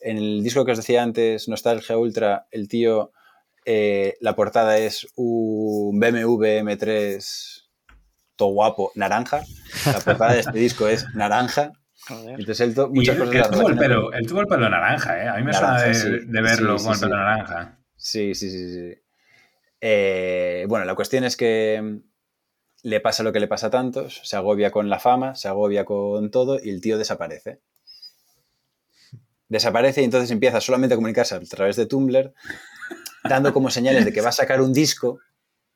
[0.00, 3.12] En el disco que os decía antes, Nostalgia Ultra, el tío,
[3.66, 7.66] eh, la portada es un BMW M3
[8.36, 9.42] todo guapo, naranja.
[9.84, 11.72] La portada de este disco es naranja.
[12.08, 12.40] Joder.
[12.40, 15.22] Entonces él Y muchas cosas él tuvo el pelo, con- él tuvo el pelo naranja,
[15.24, 15.28] ¿eh?
[15.28, 16.08] A mí me Naranja, suena de, sí.
[16.26, 17.20] de verlo Sí, con sí, el pelo sí.
[17.24, 17.78] naranja.
[17.96, 18.94] Sí, sí, sí, sí.
[19.82, 21.96] Eh, bueno, la cuestión es que mm,
[22.84, 25.84] le pasa lo que le pasa a tantos, se agobia con la fama, se agobia
[25.84, 27.60] con todo y el tío desaparece.
[29.48, 32.32] Desaparece y entonces empieza solamente a comunicarse a través de Tumblr,
[33.24, 35.18] dando como señales de que va a sacar un disco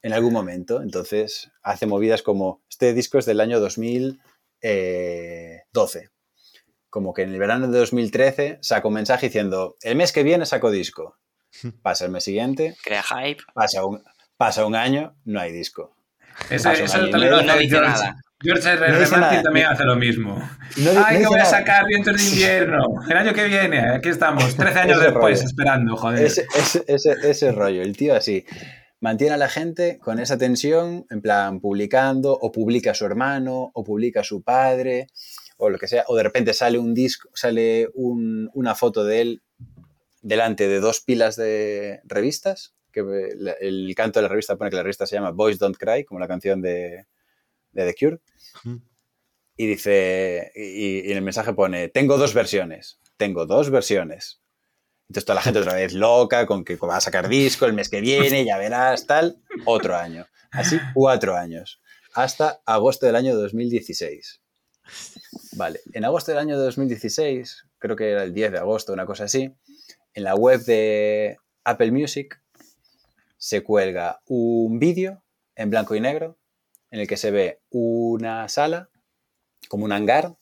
[0.01, 0.81] en algún momento.
[0.81, 6.11] Entonces hace movidas como, este disco es del año 2012.
[6.95, 10.47] Como que en el verano de 2013 saca un mensaje diciendo, el mes que viene
[10.47, 11.19] saco disco.
[11.83, 13.43] Pasa el mes siguiente, Crea hype.
[13.53, 14.01] pasa un,
[14.37, 15.97] pasa un año, no hay disco.
[16.51, 18.17] Eso un año también lo No dice George, nada.
[18.41, 18.79] George R.
[18.79, 18.99] No R.
[18.99, 19.43] Martin nada.
[19.43, 20.39] también hace lo mismo.
[20.77, 22.85] No no Ay, que voy a sacar vientos de invierno.
[23.11, 25.47] El año que viene, aquí estamos, 13 años Ese después, rollo.
[25.49, 26.25] esperando, joder.
[26.25, 28.45] Ese, ese, ese, ese rollo, el tío así.
[29.01, 33.73] Mantiene a la gente con esa tensión, en plan, publicando, o publica a su hermano,
[33.75, 35.09] o publica a su padre,
[35.57, 39.21] o lo que sea, o de repente sale un disco, sale un- una foto de
[39.21, 39.43] él
[40.23, 43.01] delante de dos pilas de revistas, que
[43.61, 46.21] el canto de la revista pone que la revista se llama Boys Don't Cry, como
[46.21, 47.07] la canción de,
[47.73, 48.21] de The Cure,
[49.57, 54.41] y dice, y, y el mensaje pone, tengo dos versiones, tengo dos versiones.
[55.09, 57.89] Entonces toda la gente otra vez loca con que va a sacar disco el mes
[57.89, 60.27] que viene, ya verás, tal, otro año.
[60.51, 61.81] Así cuatro años,
[62.15, 64.41] hasta agosto del año 2016.
[65.53, 69.25] Vale, en agosto del año 2016, creo que era el 10 de agosto, una cosa
[69.25, 69.55] así,
[70.15, 72.41] en la web de Apple Music
[73.37, 75.23] se cuelga un vídeo
[75.55, 76.39] en blanco y negro
[76.91, 78.89] en el que se ve una sala,
[79.69, 80.37] como un hangar,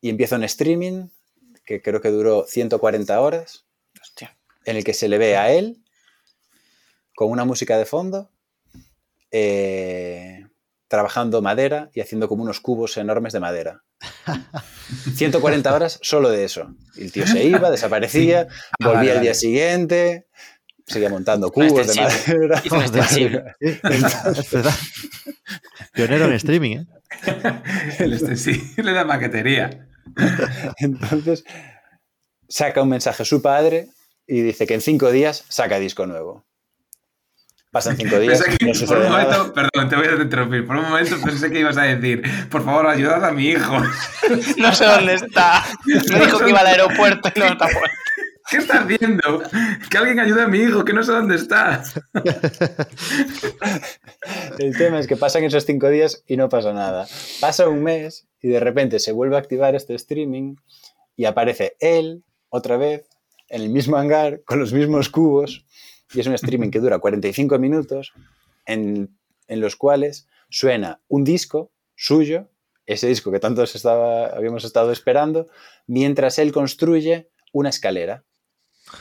[0.00, 1.08] y empieza un streaming
[1.64, 3.66] que creo que duró 140 horas,
[4.00, 4.36] Hostia.
[4.64, 5.82] en el que se le ve a él
[7.14, 8.30] con una música de fondo,
[9.30, 10.35] eh,
[10.88, 13.82] trabajando madera y haciendo como unos cubos enormes de madera.
[15.14, 16.74] 140 horas solo de eso.
[16.96, 19.34] Y el tío se iba, desaparecía, Ah, volvía vale, al día vale.
[19.34, 20.26] siguiente,
[20.86, 22.48] seguía montando cubos de extensible.
[22.48, 22.62] madera.
[22.80, 23.44] Extensible.
[25.92, 26.86] Pionero en streaming, ¿eh?
[27.98, 29.88] El este sí, le da maquetería.
[30.78, 31.44] Entonces,
[32.48, 33.88] saca un mensaje a su padre
[34.26, 36.45] y dice que en cinco días saca disco nuevo.
[37.76, 39.52] Pasan cinco días, Pensé que no por un momento, nada.
[39.52, 40.66] perdón, te voy a interrumpir.
[40.66, 43.76] Por un momento pensé que ibas a decir, por favor, ayudad a mi hijo.
[44.56, 45.62] No sé dónde está.
[45.84, 47.82] Me dijo que iba al aeropuerto y no está por
[48.50, 49.42] ¿Qué está haciendo?
[49.90, 51.82] Que alguien ayude a mi hijo, que no sé dónde está.
[54.58, 57.06] El tema es que pasan esos cinco días y no pasa nada.
[57.42, 60.56] Pasa un mes y de repente se vuelve a activar este streaming
[61.14, 63.04] y aparece él otra vez
[63.50, 65.66] en el mismo hangar con los mismos cubos
[66.12, 68.12] y es un streaming que dura 45 minutos
[68.64, 69.16] en,
[69.48, 72.48] en los cuales suena un disco suyo,
[72.84, 75.48] ese disco que tantos estaba, habíamos estado esperando,
[75.86, 78.24] mientras él construye una escalera.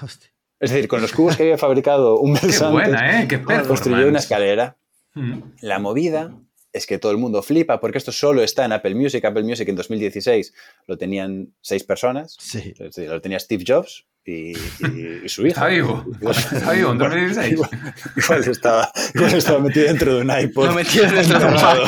[0.02, 0.32] Hostia.
[0.60, 3.28] Es decir, con los cubos que había fabricado un mes Qué antes, buena, ¿eh?
[3.28, 4.78] Qué construyó una escalera.
[5.14, 5.42] Mm.
[5.62, 6.34] La movida
[6.72, 9.24] es que todo el mundo flipa porque esto solo está en Apple Music.
[9.24, 10.54] Apple Music en 2016
[10.88, 12.36] lo tenían seis personas.
[12.40, 12.74] Sí.
[12.78, 15.56] Lo tenía Steve Jobs y, y- y su hijo.
[15.56, 16.06] Está vivo.
[16.52, 17.52] Está vivo en 2016.
[17.54, 17.70] Igual,
[18.16, 20.68] igual estaba, igual estaba metido dentro de un iPod.
[20.68, 21.84] Lo metió en nuestro Encerrado.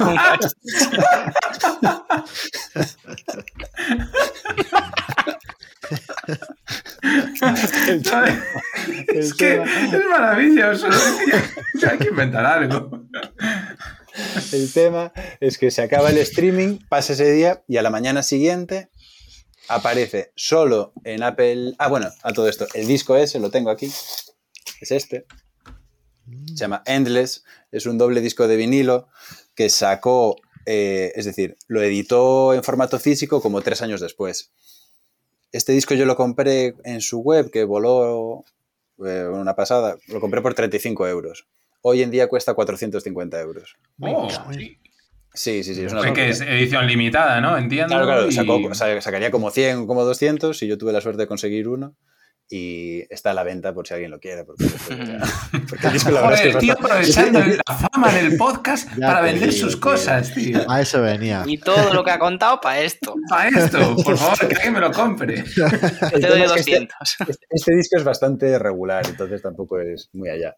[7.88, 8.34] El ¿Sabes?
[9.08, 10.86] el Es que tema- es maravilloso.
[11.90, 13.02] Hay que inventar algo.
[14.52, 18.22] El tema es que se acaba el streaming, pasa ese día y a la mañana
[18.22, 18.90] siguiente
[19.74, 21.74] aparece solo en Apple.
[21.78, 22.66] Ah, bueno, a todo esto.
[22.74, 23.86] El disco ese lo tengo aquí.
[24.80, 25.26] Es este.
[26.46, 27.44] Se llama Endless.
[27.70, 29.08] Es un doble disco de vinilo
[29.54, 34.52] que sacó, eh, es decir, lo editó en formato físico como tres años después.
[35.52, 38.44] Este disco yo lo compré en su web, que voló
[39.04, 39.96] eh, una pasada.
[40.08, 41.46] Lo compré por 35 euros.
[41.82, 43.76] Hoy en día cuesta 450 euros.
[44.00, 44.78] Oh, sí.
[45.34, 45.84] Sí, sí, sí.
[45.84, 47.56] Es una que es edición limitada, ¿no?
[47.56, 47.88] Entiendo.
[47.94, 51.22] Claro, claro, y- sacó- sa- sacaría como 100, como 200 y yo tuve la suerte
[51.22, 51.96] de conseguir uno
[52.50, 54.44] y está a la venta por si alguien lo quiere.
[54.44, 54.64] Porque,
[55.70, 59.06] porque el disco la verdad es que Joder, tío, aprovechando la fama del podcast Ya
[59.06, 59.80] para vender digo, sus tío.
[59.80, 60.70] cosas, tío.
[60.70, 61.44] A eso venía.
[61.46, 63.14] Y todo lo que ha contado para esto.
[63.30, 65.44] Para esto, por favor, que alguien me lo compre.
[65.44, 67.16] Te doy es que este- 200.
[67.26, 70.56] Este, este disco es bastante regular, entonces tampoco es muy allá.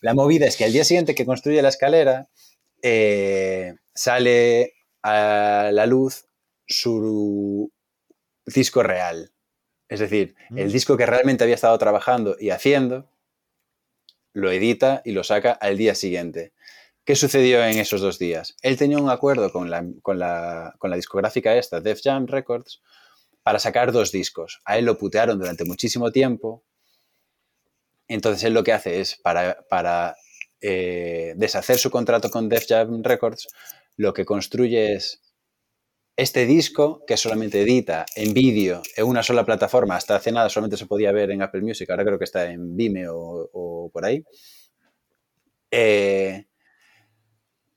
[0.00, 2.28] La movida es que al día siguiente que construye la escalera,
[2.82, 6.26] eh, sale a la luz
[6.66, 7.72] su
[8.46, 9.32] disco real.
[9.88, 10.72] Es decir, el Mm.
[10.72, 13.08] disco que realmente había estado trabajando y haciendo,
[14.32, 16.52] lo edita y lo saca al día siguiente.
[17.04, 18.56] ¿Qué sucedió en esos dos días?
[18.62, 22.80] Él tenía un acuerdo con la, con la, con la discográfica esta, Def Jam Records,
[23.42, 24.60] para sacar dos discos.
[24.64, 26.64] A él lo putearon durante muchísimo tiempo.
[28.08, 30.16] Entonces él lo que hace es, para, para
[30.62, 33.48] eh, deshacer su contrato con Def Jam Records,
[33.96, 35.20] lo que construye es
[36.16, 39.96] este disco que solamente edita en vídeo en una sola plataforma.
[39.96, 42.76] Hasta hace nada solamente se podía ver en Apple Music, ahora creo que está en
[42.76, 43.16] Vimeo
[43.52, 44.22] o, por ahí.
[45.70, 46.46] Eh,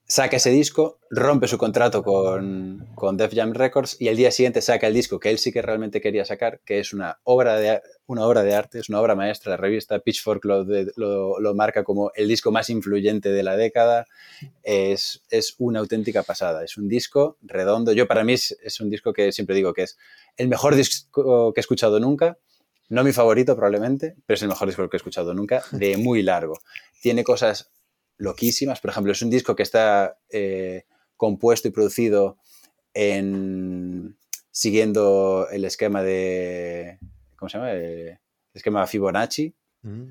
[0.07, 4.61] saca ese disco, rompe su contrato con, con Def Jam Records y el día siguiente
[4.61, 7.81] saca el disco que él sí que realmente quería sacar, que es una obra de,
[8.05, 9.51] una obra de arte, es una obra maestra.
[9.51, 14.05] La revista Pitchfork lo, lo marca como el disco más influyente de la década.
[14.63, 16.63] Es, es una auténtica pasada.
[16.63, 17.91] Es un disco redondo.
[17.93, 19.97] Yo para mí es, es un disco que siempre digo que es
[20.37, 22.37] el mejor disco que he escuchado nunca.
[22.89, 26.21] No mi favorito probablemente, pero es el mejor disco que he escuchado nunca, de muy
[26.21, 26.59] largo.
[27.01, 27.71] Tiene cosas
[28.17, 28.79] loquísimas.
[28.81, 30.85] Por ejemplo, es un disco que está eh,
[31.17, 32.37] compuesto y producido
[32.93, 34.17] en
[34.51, 36.97] siguiendo el esquema de
[37.35, 37.73] ¿cómo se llama?
[37.73, 38.19] Eh, El
[38.59, 40.05] esquema Fibonacci, Mm.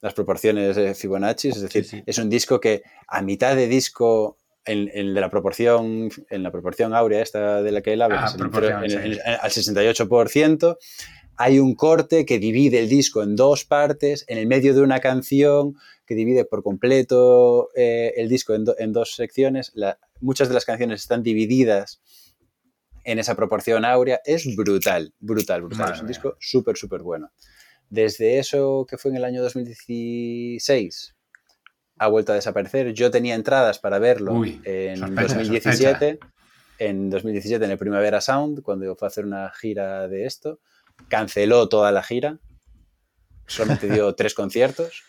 [0.00, 2.02] las proporciones de Fibonacci, es decir, Sí, sí.
[2.06, 6.50] es un disco que a mitad de disco en, en de la proporción en la
[6.50, 9.18] proporción áurea esta de la que él habla, Ah, en- sí.
[9.26, 10.78] al 68%,
[11.36, 15.00] hay un corte que divide el disco en dos partes, en el medio de una
[15.00, 15.74] canción
[16.08, 19.70] que divide por completo eh, el disco en, do- en dos secciones.
[19.74, 22.00] La- muchas de las canciones están divididas
[23.04, 24.20] en esa proporción áurea.
[24.24, 25.78] Es brutal, brutal, brutal.
[25.78, 26.08] Madre es un mía.
[26.08, 27.30] disco súper, súper bueno.
[27.90, 31.14] Desde eso que fue en el año 2016
[31.98, 32.92] ha vuelto a desaparecer.
[32.92, 36.18] Yo tenía entradas para verlo Uy, en sospecha, 2017.
[36.80, 40.60] En 2017, en el Primavera Sound, cuando fue a hacer una gira de esto,
[41.08, 42.38] canceló toda la gira,
[43.48, 45.02] solamente dio tres conciertos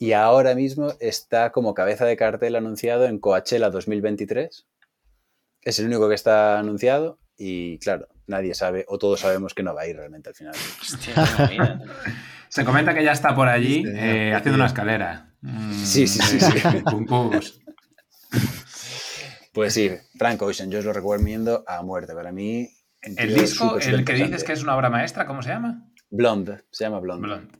[0.00, 4.66] y ahora mismo está como cabeza de cartel anunciado en Coachella 2023.
[5.60, 9.74] Es el único que está anunciado y claro, nadie sabe o todos sabemos que no
[9.74, 10.54] va a ir realmente al final.
[10.80, 11.82] Hostia.
[12.48, 15.34] Se comenta que ya está por allí eh, haciendo una escalera.
[15.42, 16.48] Mm, Sí, sí, sí, sí.
[19.52, 22.14] Pues sí, Frank Ocean, yo os lo recomiendo a muerte.
[22.14, 22.70] Para mí,
[23.02, 25.92] El disco, el que dices que es una obra maestra, ¿cómo se llama?
[26.08, 27.26] Blonde, se llama Blonde.
[27.26, 27.59] Blonde.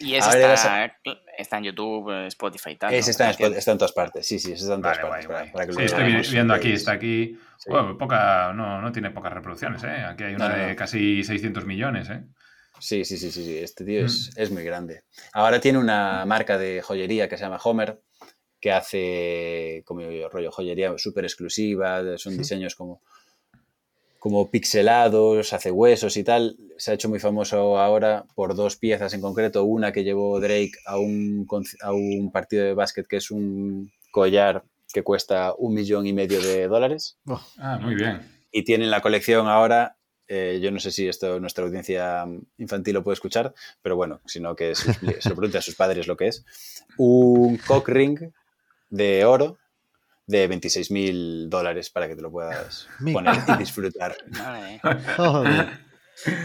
[0.00, 0.96] Y Ahora está,
[1.36, 2.94] está en YouTube, eh, Spotify y tal.
[2.94, 3.10] Ese ¿no?
[3.12, 3.54] está en, Canción.
[3.54, 5.26] está en todas partes, sí, sí, está en todas Vale, partes.
[5.26, 5.52] guay, para- guay.
[5.52, 5.84] para que Sí, lo
[6.18, 7.38] estoy viendo aquí, está aquí.
[7.58, 7.70] Sí.
[7.70, 10.04] Bueno, poca, no, no tiene pocas reproducciones, ¿eh?
[10.04, 10.76] Aquí hay una No, no, de no.
[10.76, 12.22] casi 600 millones, ¿eh?
[12.80, 14.06] Sí, sí, sí, sí, sí, Este tío Mm.
[14.06, 15.02] es, es muy grande.
[15.32, 18.00] Ahora tiene una marca de joyería que se llama Homer,
[18.60, 22.38] que hace como rollo joyería súper exclusiva, son Sí.
[22.38, 23.02] diseños como,
[24.18, 26.56] como pixelados, hace huesos y tal.
[26.76, 29.64] Se ha hecho muy famoso ahora por dos piezas en concreto.
[29.64, 31.46] Una que llevó Drake a un,
[31.82, 36.40] a un partido de básquet que es un collar que cuesta un millón y medio
[36.40, 37.18] de dólares.
[37.26, 38.20] Oh, Ah, muy bien.
[38.50, 39.98] Y tienen la colección ahora
[40.30, 42.26] eh, yo no sé si esto nuestra audiencia
[42.58, 46.18] infantil lo puede escuchar, pero bueno, sino que se lo pregunte a sus padres lo
[46.18, 46.44] que es.
[46.98, 48.20] Un cock ring
[48.90, 49.58] de oro
[50.28, 54.14] de 26 mil dólares para que te lo puedas Mi- poner y disfrutar.
[54.38, 54.80] Vale.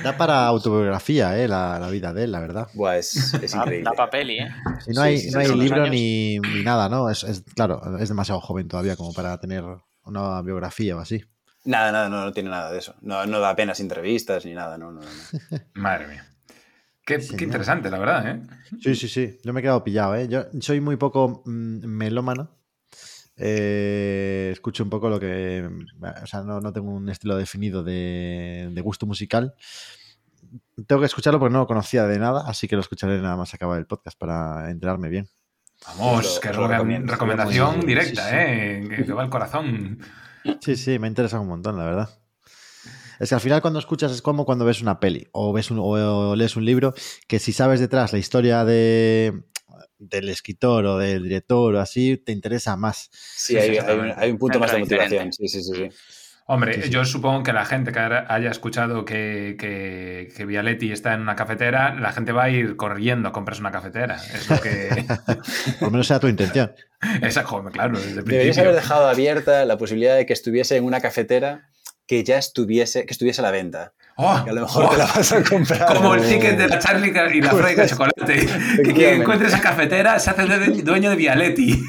[0.04, 2.68] Da para autobiografía, eh, la, la vida de él, la verdad.
[2.74, 3.90] Buah, es, es Da, increíble.
[3.90, 4.48] da papel, ¿eh?
[4.88, 7.10] Y no Sí, hay, sí, no hay libro ni, ni nada, ¿no?
[7.10, 9.64] Es, es- claro, es demasiado joven todavía como para tener
[10.06, 11.22] una biografía o así.
[11.66, 12.96] Nada, nada, no, no tiene nada de eso.
[13.02, 15.24] No, no da apenas entrevistas ni nada, no, no, no.
[15.76, 16.26] Madre mía.
[17.06, 18.42] Qué, qué interesante, la verdad, ¿eh?
[18.82, 19.38] Sí, sí, sí.
[19.44, 20.28] Yo me he quedado pillado, ¿eh?
[20.28, 22.50] Yo soy muy poco mm, melómano.
[23.36, 25.68] Eh, escucho un poco lo que.
[26.24, 29.56] O sea, no, no tengo un estilo definido de, de gusto musical.
[30.88, 33.54] Tengo que escucharlo porque no lo conocía de nada, así que lo escucharé nada más
[33.54, 35.28] acabar el podcast para enterarme bien.
[35.86, 37.12] Vamos, que es recomiendo.
[37.12, 38.36] recomendación Sí, directa, sí.
[38.36, 38.88] ¿eh?
[38.90, 40.00] Que, que va al corazón.
[40.62, 42.10] Sí, sí, me interesa un montón, la verdad.
[43.20, 45.80] Es que al final cuando escuchas es como cuando ves una peli o, ves un,
[45.82, 46.94] o lees un libro
[47.28, 49.44] que si sabes detrás la historia de,
[49.98, 53.10] del escritor o del director o así, te interesa más.
[53.12, 54.16] Sí, hay, hay un, exactamente.
[54.18, 55.34] hay un punto más de motivación.
[55.34, 55.72] Sí, sí, sí.
[55.76, 55.90] sí.
[56.46, 56.90] Hombre, Sí, sí.
[56.90, 61.38] yo supongo que la gente que haya escuchado que, que, que Vialetti está en una
[61.38, 64.16] cafetera, la gente va a ir corriendo a comprarse una cafetera.
[64.18, 65.06] Es lo que.
[65.80, 66.74] Por lo menos sea tu intención.
[67.22, 68.64] Esa, joder, claro, desde el Deberías principio.
[68.72, 71.70] haber dejado abierta la posibilidad de que estuviese en una cafetera
[72.08, 73.94] que ya estuviese, que estuviese a la venta.
[74.16, 74.44] ¡Oh!
[74.44, 74.90] Que a lo mejor ¡Oh!
[74.90, 75.96] te la vas a comprar.
[75.96, 78.48] Como el ticket de la Charlie y la Freya de chocolate.
[78.84, 81.84] Que quien encuentre esa cafetera se hace due- dueño de Vialetti.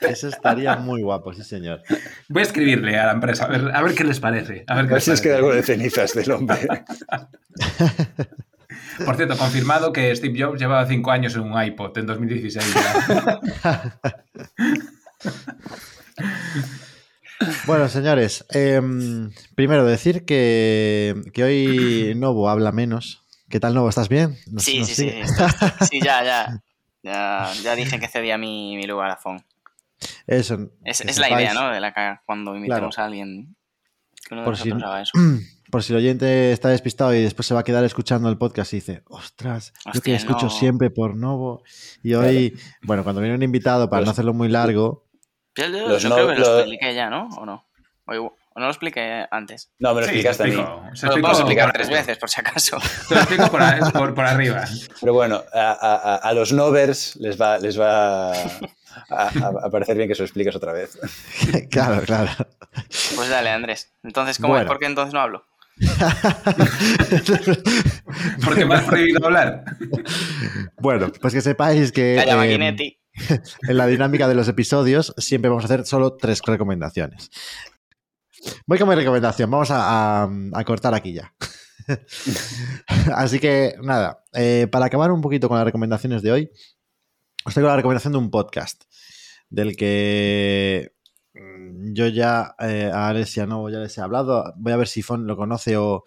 [0.00, 1.82] Eso estaría muy guapo, sí, señor.
[2.28, 4.64] Voy a escribirle a la empresa, a ver, a ver qué les parece.
[4.66, 6.58] A ver A les si es queda algo de cenizas del hombre.
[9.04, 12.74] Por cierto, confirmado que Steve Jobs llevaba cinco años en un iPod en 2016.
[17.66, 23.24] Bueno, señores, em, primero decir que, que hoy Novo habla menos.
[23.48, 23.88] ¿Qué tal, Novo?
[23.88, 24.36] ¿Estás bien?
[24.50, 25.24] ¿Nos- Sí, nos sí, sí, sigue?
[25.90, 26.60] sí, ya, ya.
[27.06, 29.36] Ya, ya dije que cedía mi, mi lugar a Fon.
[30.26, 30.70] Eso.
[30.86, 31.68] Es, la idea, ¿no?
[31.70, 33.54] De la que cuando invitemos a alguien
[34.26, 35.12] que uno de Por si- haga eso.
[35.70, 38.72] Por si el oyente está despistado y después se va a quedar escuchando el podcast
[38.72, 40.50] y dice, ostras, yo que escucho no".
[40.50, 41.62] siempre por Novo.
[42.02, 45.04] Y hoy, bueno, cuando viene un invitado, para Los- no hacerlo muy largo,
[45.56, 47.28] Yo, yo- los yo no- creo que lo los- expliqué ya, ¿no?
[47.38, 47.64] ¿O no?
[48.06, 48.12] O,
[48.56, 49.70] no lo expliqué antes.
[49.80, 50.64] No, me lo Sí, explicaste a mí.
[50.94, 52.78] se Lo puedo explicar tres veces, por si acaso.
[53.08, 54.64] Te lo explico por, a- por- por arriba.
[55.00, 58.34] Pero bueno, a, a- los novers les va, les va a,
[59.10, 59.30] a-
[59.64, 60.98] a parecer bien que se lo expliques otra vez.
[61.70, 62.30] claro, claro.
[63.16, 63.92] Pues dale, Andrés.
[64.04, 64.66] Entonces, ¿cómo, Bueno.
[64.68, 65.44] ¿por qué entonces no hablo?
[68.44, 69.64] Porque me has prohibido hablar.
[70.78, 72.98] bueno, pues que sepáis que Calla, Maquinetti.
[73.68, 77.30] en la dinámica de los episodios siempre vamos a hacer solo tres recomendaciones.
[78.66, 80.28] Voy con mi recomendación, vamos a,
[80.66, 81.34] cortar aquí ya.
[83.14, 86.50] Así que nada, eh, para acabar un poquito con las recomendaciones de hoy,
[87.44, 88.84] os traigo la recomendación de un podcast
[89.50, 90.92] del que
[91.34, 94.52] mm, yo ya eh, a Alessia no ya les he hablado.
[94.56, 96.04] Voy a ver si Fon lo conoce o,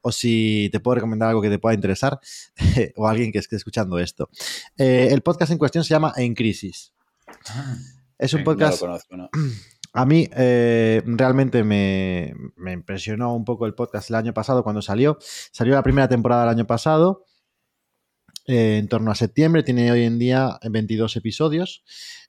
[0.00, 2.20] o si te puedo recomendar algo que te pueda interesar
[2.96, 4.28] o alguien que esté escuchando esto.
[4.76, 6.92] Eh, el podcast en cuestión se llama En Crisis.
[8.18, 9.30] Es un Sí, No lo podcast conozco, ¿no?
[9.92, 14.82] a mí eh, realmente me, me impresionó un poco el podcast el año pasado cuando
[14.82, 15.18] salió.
[15.20, 17.24] Salió la primera temporada el año pasado,
[18.46, 19.62] eh, en torno a septiembre.
[19.62, 21.84] Tiene hoy en día 22 episodios.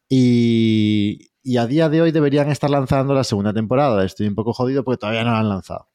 [0.07, 4.03] Y, y a día de hoy deberían estar lanzando la segunda temporada.
[4.03, 5.89] Estoy un poco jodido porque todavía no la han lanzado.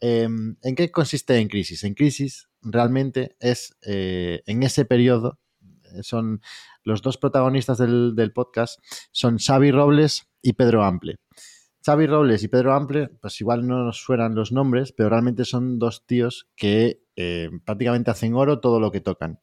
[0.00, 0.28] Eh,
[0.62, 1.84] ¿En qué consiste En Crisis?
[1.84, 5.38] En Crisis realmente es eh, en ese periodo.
[5.62, 6.40] eh, Son
[6.84, 8.78] los dos protagonistas del, del podcast
[9.10, 11.16] son Xavi Robles y Pedro Ample.
[11.84, 15.78] Xavi Robles y Pedro Ample, pues igual no nos suenan los nombres, pero realmente son
[15.78, 19.40] dos tíos que eh, prácticamente hacen oro todo lo que tocan.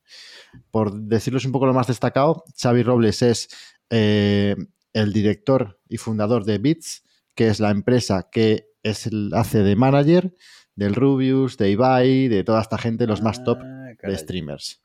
[0.69, 3.47] Por decirles un poco lo más destacado, Xavi Robles es
[3.89, 7.03] el director y fundador de Bits,
[7.35, 10.33] que es la empresa que es el, hace de manager
[10.75, 14.81] del Rubius, de Ibai, de toda esta gente, los más top Ah, de streamers.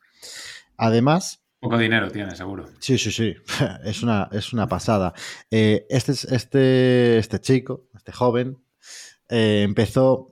[0.77, 2.67] Además, Poco dinero tiene, seguro.
[2.79, 3.35] Sí, sí, sí.
[3.83, 5.13] Es una, es una pasada.
[5.51, 8.57] Eh, este, es- este, este chico, este joven,
[9.27, 10.31] eh, empezó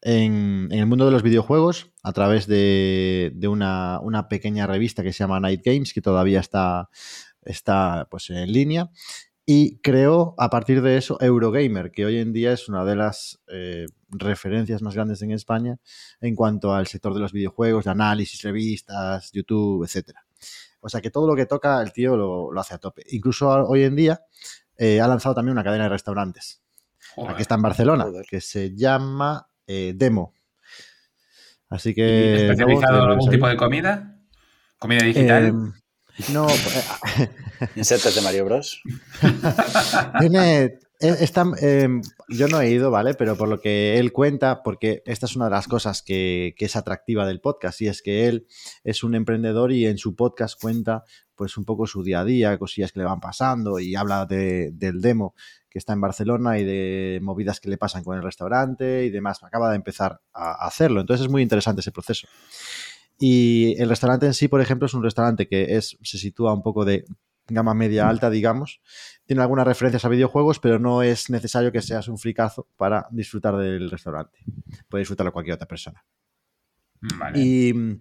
[0.00, 5.02] en, en el mundo de los videojuegos a través de, de una, una pequeña revista
[5.02, 6.88] que se llama Night Games, que todavía está,
[7.44, 8.90] está pues, en línea.
[9.54, 13.38] Y creó a partir de eso Eurogamer, que hoy en día es una de las
[13.48, 15.78] eh, referencias más grandes en España
[16.22, 20.24] en cuanto al sector de los videojuegos, de análisis, revistas, YouTube, etcétera.
[20.80, 23.02] O sea que todo lo que toca el tío lo, lo hace a tope.
[23.10, 24.22] Incluso hoy en día
[24.78, 26.62] eh, ha lanzado también una cadena de restaurantes.
[27.14, 27.32] Joder.
[27.32, 28.24] Aquí está en Barcelona, Joder.
[28.24, 30.32] que se llama eh, Demo.
[31.68, 32.46] Así ¿Y que.
[32.46, 34.18] ¿Especializado en algún ¿te tipo de comida?
[34.78, 35.74] ¿Comida digital?
[36.32, 36.46] No,
[37.18, 37.28] eh,
[37.76, 38.80] Insertas de Mario Bros.
[40.20, 40.64] Tiene.
[40.64, 41.88] eh, eh,
[42.28, 43.14] yo no he ido, ¿vale?
[43.14, 46.66] Pero por lo que él cuenta, porque esta es una de las cosas que, que
[46.66, 48.46] es atractiva del podcast, y es que él
[48.84, 51.02] es un emprendedor y en su podcast cuenta
[51.34, 54.70] pues un poco su día a día, cosillas que le van pasando y habla de-
[54.72, 55.34] del demo
[55.68, 59.42] que está en Barcelona y de movidas que le pasan con el restaurante y demás.
[59.42, 62.28] Acaba de empezar a hacerlo, entonces es muy interesante ese proceso.
[63.24, 66.60] Y el restaurante en sí, por ejemplo, es un restaurante que es, se sitúa un
[66.60, 67.04] poco de
[67.46, 68.80] gama media alta, digamos.
[69.26, 73.56] Tiene algunas referencias a videojuegos, pero no es necesario que seas un fricazo para disfrutar
[73.58, 74.40] del restaurante.
[74.88, 76.04] Puede disfrutarlo cualquier otra persona.
[77.16, 77.38] Vale.
[77.38, 78.00] Y mm,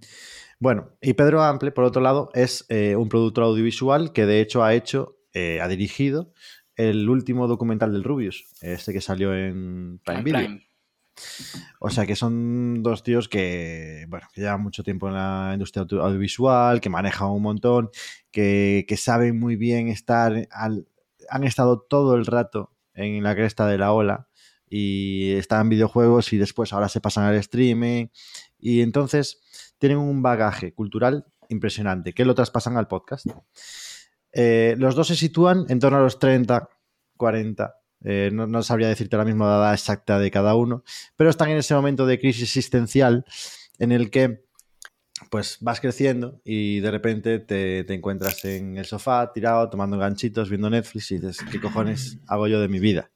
[0.58, 4.64] Bueno, y Pedro Ample, por otro lado, es eh, un productor audiovisual que de hecho
[4.64, 6.34] ha hecho, eh, ha dirigido
[6.76, 10.40] el último documental del Rubius, este que salió en Prime Video.
[10.40, 10.71] Prime.
[11.80, 15.82] O sea que son dos tíos que, bueno, que llevan mucho tiempo en la industria
[15.84, 17.90] audio- audiovisual, que manejan un montón,
[18.32, 20.88] que, que saben muy bien estar, al-
[21.30, 24.28] han estado todo el rato en la cresta de la ola
[24.70, 28.08] y están en videojuegos y después ahora se pasan al streaming
[28.60, 29.42] y entonces
[29.80, 33.26] tienen un bagaje cultural impresionante que lo traspasan al podcast.
[34.34, 36.70] Eh, los dos se sitúan en torno a los 30,
[37.18, 37.76] 40.
[38.04, 40.84] Eh, no, no sabría decirte ahora mismo la edad exacta de cada uno,
[41.16, 43.26] pero están en ese momento de crisis existencial
[43.80, 44.46] en el que
[45.30, 50.50] pues vas creciendo y de repente te, te encuentras en el sofá tirado tomando ganchitos
[50.50, 53.12] viendo Netflix y dices, ¿qué cojones hago yo de mi vida?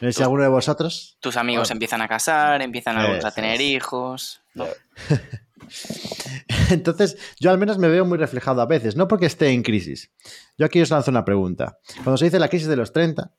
[0.00, 1.74] No sé si alguno de vosotros Tus amigos Bueno.
[1.76, 4.40] empiezan a casar, empiezan a Eso tener hijos.
[4.54, 4.66] ¿no?
[6.70, 10.10] Entonces, yo al menos me veo muy reflejado a veces, no porque esté en crisis.
[10.56, 11.78] Yo aquí os lanzo una pregunta.
[12.04, 13.32] Cuando se dice la crisis de los 30,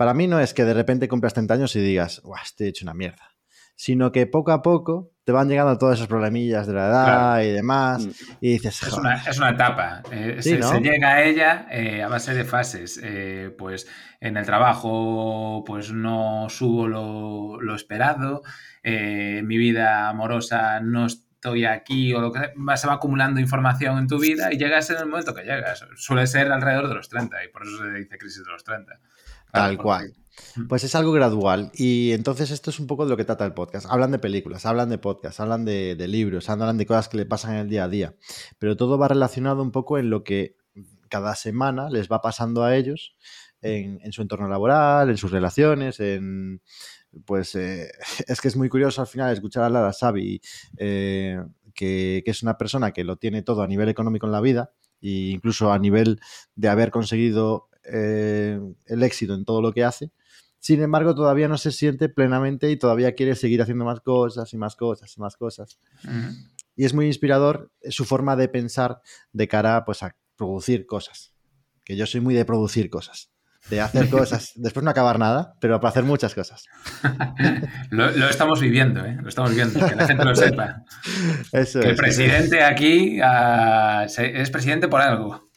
[0.00, 2.86] para mí no es que de repente cumplas 30 años y digas, Buah, estoy hecho
[2.86, 3.34] una mierda,
[3.76, 7.42] sino que poco a poco te van llegando todos esos problemillas de la edad Claro.
[7.44, 8.10] y demás, Mm.
[8.40, 10.02] y dices, Es una, es una etapa.
[10.10, 10.68] eh, Sí, se, ¿no?
[10.70, 12.98] se llega a ella eh, a base de fases.
[13.02, 13.86] Eh, pues
[14.20, 18.40] en el trabajo, pues no subo lo, lo esperado.
[18.82, 22.40] mi vida amorosa no estoy aquí o lo que
[22.76, 25.84] se va acumulando información en tu vida y llegas en el momento que llegas.
[25.96, 28.94] Suele ser alrededor de los 30 y por eso se dice crisis de los 30.
[29.52, 30.14] Tal cual.
[30.68, 31.70] Pues es algo gradual.
[31.74, 33.86] Y entonces esto es un poco de lo que trata el podcast.
[33.88, 37.26] Hablan de películas, hablan de podcasts, hablan de, de libros, hablan de cosas que le
[37.26, 38.14] pasan en el día a día.
[38.58, 40.56] Pero todo va relacionado un poco en lo que
[41.08, 43.14] cada semana les va pasando a ellos
[43.62, 46.62] en, en su entorno laboral, en sus relaciones, en...
[47.24, 47.90] Pues eh,
[48.26, 50.40] es que es muy curioso al final escuchar a Xavi,
[50.76, 51.42] eh,
[51.74, 54.72] que, que es una persona que lo tiene todo a nivel económico en la vida
[55.02, 56.20] e incluso a nivel
[56.54, 60.10] de haber conseguido eh, el éxito en todo lo que hace.
[60.58, 64.58] Sin embargo, todavía no se siente plenamente y todavía quiere seguir haciendo más cosas y
[64.58, 65.78] más cosas y más cosas.
[66.76, 69.00] Y es muy inspirador su forma de pensar
[69.32, 71.32] de cara pues, a producir cosas.
[71.84, 73.30] Que yo soy muy de producir cosas.
[73.70, 76.64] De hacer cosas, después no acabar nada, pero para hacer muchas cosas.
[77.90, 79.16] Lo, lo estamos viviendo, ¿eh?
[79.20, 80.84] Lo estamos viendo, que la gente lo sepa.
[81.52, 81.98] Eso Que el es.
[81.98, 85.49] presidente aquí ah, se- es presidente por algo.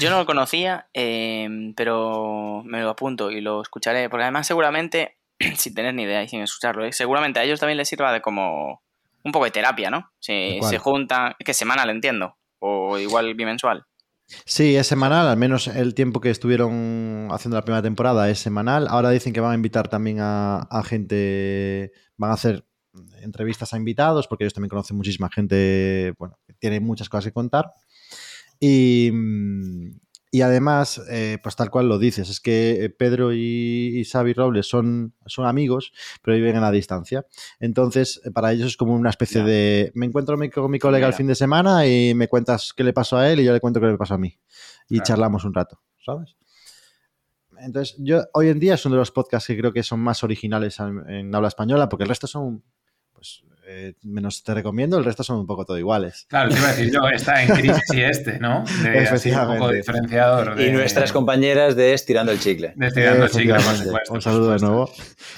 [0.00, 5.18] Yo no lo conocía, eh, pero me lo apunto y lo escucharé, porque además seguramente,
[5.56, 6.92] sin tener ni idea y sin escucharlo, ¿eh?
[6.92, 8.82] seguramente a ellos también les sirva de como
[9.22, 10.10] un poco de terapia, ¿no?
[10.26, 13.84] ¿De Se, juntan, que semanal entiendo, o igual bimensual.
[14.44, 18.86] Sí, es semanal, al menos el tiempo que estuvieron haciendo la primera temporada es semanal.
[18.88, 22.64] Ahora dicen que van a invitar también a, a gente, van a hacer
[23.22, 27.32] entrevistas a invitados, porque ellos también conocen muchísima gente, bueno, que tiene muchas cosas que
[27.32, 27.72] contar.
[28.60, 29.98] Y, mm,
[30.32, 34.32] y además, eh, pues tal cual lo dices, es que eh, Pedro y, y Xavi
[34.32, 35.92] Robles son, son amigos,
[36.22, 37.26] pero viven a la distancia.
[37.58, 39.46] Entonces, eh, para ellos es como una especie Ya.
[39.46, 41.16] de, me encuentro mi- con mi colega el Mira.
[41.16, 43.80] fin de semana y me cuentas qué le pasó a él y yo le cuento
[43.80, 44.38] qué le pasó a mí.
[44.88, 45.04] Y Claro.
[45.06, 46.36] charlamos un rato, ¿sabes?
[47.58, 50.22] Entonces, yo hoy en día es uno de los podcasts que creo que son más
[50.24, 52.62] originales en, en habla española, porque el resto son,
[53.12, 53.42] pues,
[53.72, 56.26] eh, menos te recomiendo, el resto son un poco todo iguales.
[56.28, 58.64] Claro, te iba a decir yo, está en crisis y este, ¿no?
[58.82, 60.56] De, así un poco diferenciador.
[60.56, 62.72] De, Y nuestras compañeras de Estirando el Chicle.
[62.74, 63.84] De estirando chicas, por Efectivamente.
[63.84, 64.12] supuesto.
[64.12, 64.90] Un por saludo de nuevo,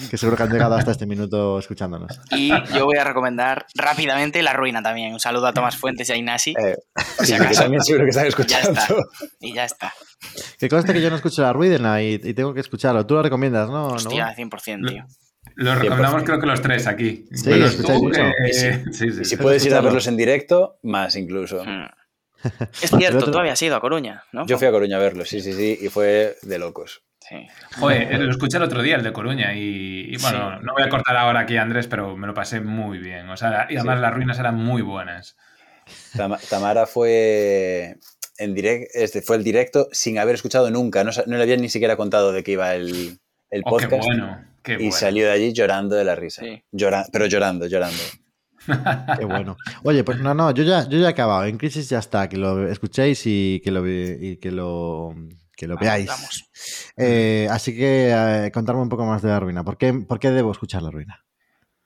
[0.09, 2.19] que seguro que han llegado hasta este minuto escuchándonos.
[2.31, 5.13] Y yo voy a recomendar rápidamente La Ruina también.
[5.13, 6.51] Un saludo a Tomás Fuentes y a Ignasi.
[6.51, 7.61] Eh, por sí, si que acaso.
[7.61, 8.71] también seguro que están Ya escuchando.
[8.79, 8.95] está.
[9.39, 9.93] Y ya está.
[10.57, 13.05] Que conste que yo no escucho la Ruidena y, y tengo que escucharlo.
[13.05, 13.89] Tú lo recomiendas, ¿no?
[13.89, 13.93] ¿No?
[13.95, 15.05] Hostia, 100%, tío.
[15.55, 16.25] Lo recomendamos 100%.
[16.25, 17.25] creo que los tres aquí.
[17.31, 17.51] Sí,
[17.85, 18.21] tú, mucho.
[18.21, 18.67] eh, Sí.
[18.93, 19.21] sí, sí.
[19.21, 21.63] Y si puedes ir a verlos en directo, más incluso.
[21.65, 21.85] Mm.
[22.81, 24.45] Es cierto, otro- tú habías ido a Coruña, ¿no?
[24.45, 27.03] Yo fui a Coruña a verlos, sí, sí, sí, y fue de locos.
[27.21, 27.47] Sí.
[27.79, 30.83] Joder, eh, lo escuché el otro día, el de Coruña, y, y bueno, no voy
[30.83, 33.29] a cortar ahora aquí a Andrés, pero me lo pasé muy bien.
[33.29, 34.01] O sea, y además Sí.
[34.01, 35.37] las ruinas eran muy buenas.
[36.17, 37.95] Tama- Tamara fue
[38.37, 41.95] en direct, este fue el directo sin haber escuchado nunca, no, le habían ni siquiera
[41.95, 43.19] contado de qué iba el,
[43.51, 44.05] el Oh, qué podcast.
[44.05, 44.91] bueno, qué y bueno.
[44.93, 46.41] salió de allí llorando de la risa.
[46.41, 46.63] Sí.
[46.71, 48.01] Llora- pero llorando, llorando.
[49.19, 49.57] Qué bueno.
[49.83, 51.43] Oye, pues no, no, yo ya, yo ya he acabado.
[51.45, 52.29] En crisis ya está.
[52.29, 55.13] Que lo escuchéis y que lo, y que lo,
[55.55, 56.09] que lo veáis.
[56.95, 59.63] Eh, así que eh, contarme un poco más de la ruina.
[59.65, 61.25] ¿Por qué, por qué debo escuchar la ruina?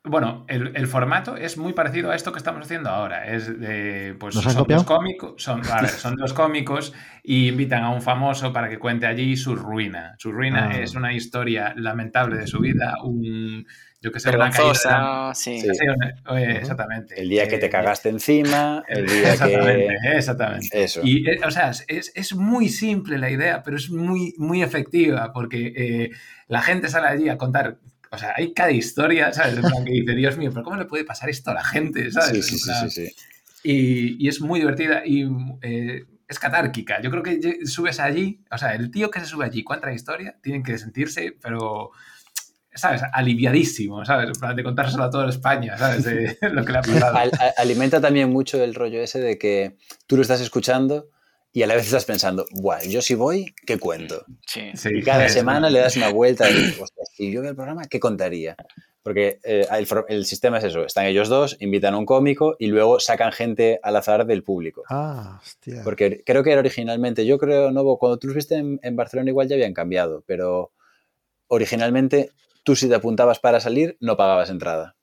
[0.10, 3.28] Bueno, el, el formato es muy parecido a esto que estamos haciendo ahora.
[3.28, 4.84] Es de, pues ¿Nos han son copiado?
[4.84, 6.94] dos cómicos, son, a ver, son dos cómicos
[7.24, 10.16] y invitan a un famoso para que cuente allí su ruina.
[10.18, 10.80] Su ruina Ah.
[10.80, 13.66] es una historia lamentable de su vida, un
[14.00, 15.60] yo que sé, una caída sí.
[15.60, 15.70] Sí.
[15.74, 16.58] Sí, una- oye, Ujú.
[16.58, 17.20] exactamente.
[17.20, 20.18] El día que te Eh, cagaste encima, el día Exactamente, que...
[20.18, 20.84] exactamente.
[20.84, 21.02] Eso.
[21.04, 25.34] Y, eh, o sea, es, es muy simple la idea, pero es muy, muy efectiva
[25.34, 26.12] porque eh,
[26.48, 27.80] la gente sale allí a contar.
[28.12, 29.56] O sea, hay cada historia, ¿sabes?
[29.56, 32.12] En plan que dice, Dios mío, pero ¿cómo le puede pasar esto a la gente?
[32.12, 32.46] ¿sabes?
[32.46, 33.16] Sí, sí, sí, plan, sí, sí.
[33.64, 35.28] Y, y es muy divertida y
[35.62, 37.02] eh, es catárquica.
[37.02, 39.94] Yo creo que subes allí, o sea, el tío que se sube allí, cuenta la
[39.94, 41.92] historia, tienen que sentirse, pero,
[42.74, 43.02] ¿sabes?
[43.14, 44.38] Aliviadísimo, ¿sabes?
[44.38, 46.04] Plan de contárselo a toda España, ¿sabes?
[46.06, 47.18] De lo que le ha pasado.
[47.18, 51.10] Al- alimenta también mucho el rollo ese de que tú lo estás escuchando
[51.58, 54.24] y a la vez estás pensando, bueno, yo si voy, ¿qué cuento?
[54.46, 54.70] Sí.
[54.76, 57.86] Sí, Y cada semana le das una vuelta y, hostia, si yo veo el programa,
[57.86, 58.56] ¿qué contaría?
[59.02, 62.68] Porque eh, el, el sistema es eso, están ellos dos, invitan a un cómico y
[62.68, 64.84] luego sacan gente al azar del público.
[64.88, 65.82] Ah, hostia.
[65.84, 69.32] Porque creo que era originalmente, yo creo, Novo, cuando tú los viste en, en Barcelona
[69.32, 70.74] igual ya habían cambiado, pero
[71.48, 74.96] originalmente tú si te apuntabas para salir no pagabas entrada.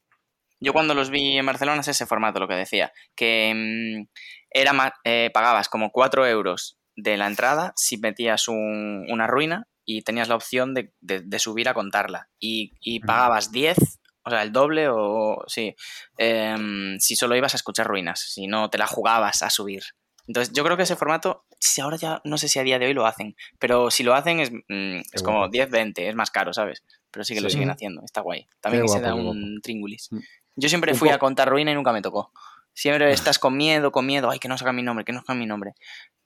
[0.60, 4.06] Yo cuando los vi en Barcelona es ese formato lo que decía, que mm,
[4.54, 9.66] era ma- eh, pagabas como 4 euros de la entrada si metías un- una ruina
[9.84, 12.28] y tenías la opción de, de- de subir a contarla.
[12.40, 13.76] Y, y pagabas 10,
[14.22, 15.74] o sea, el doble o sí,
[16.16, 19.82] em, si solo ibas a escuchar ruinas, si no te la jugabas a subir.
[20.26, 22.86] Entonces yo creo que ese formato, si ahora ya no sé si a día de
[22.86, 25.52] hoy lo hacen, pero si lo hacen es, mm, es como guapo.
[25.52, 26.82] 10, 20, es más caro, ¿sabes?
[27.10, 28.46] Pero sí que lo siguen haciendo, está guay.
[28.60, 30.08] También Qué se guapo, da un tríngulis.
[30.10, 30.18] Mm.
[30.56, 32.32] Yo siempre fui a contar ruina y nunca me tocó.
[32.74, 35.34] Siempre estás con miedo, con miedo, ay, que no saca mi nombre, que no saca
[35.34, 35.72] mi nombre.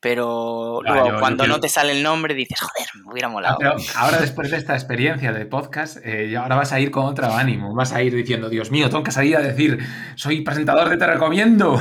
[0.01, 3.13] Pero Ah, luego, yo- yo cuando quiero- no te sale el nombre, dices, joder, me
[3.13, 3.57] hubiera Ah, molado.
[3.59, 7.27] pero ahora después de esta experiencia de podcast, eh, ahora vas a ir con otro
[7.33, 9.79] ánimo, vas a ir diciendo, Dios mío, tengo que salir a decir,
[10.17, 11.77] soy presentador de Te Recomiendo.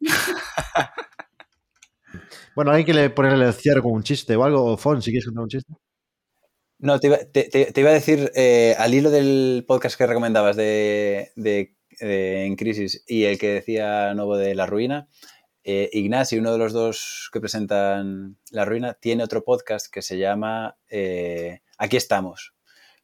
[2.54, 4.64] Bueno, hay que le ponerle el cierre con un chiste o algo.
[4.72, 5.72] O Fon, si quieres contar un chiste.
[6.80, 10.06] No, te iba, te- te- te iba a decir, eh, al hilo del podcast que
[10.08, 15.08] recomendabas de, de- de En Crisis y el que decía Novo de La Ruina,
[15.64, 20.16] eh, Ignacio, uno de los dos que presentan La Ruina, tiene otro podcast que se
[20.16, 22.54] llama eh, Aquí estamos,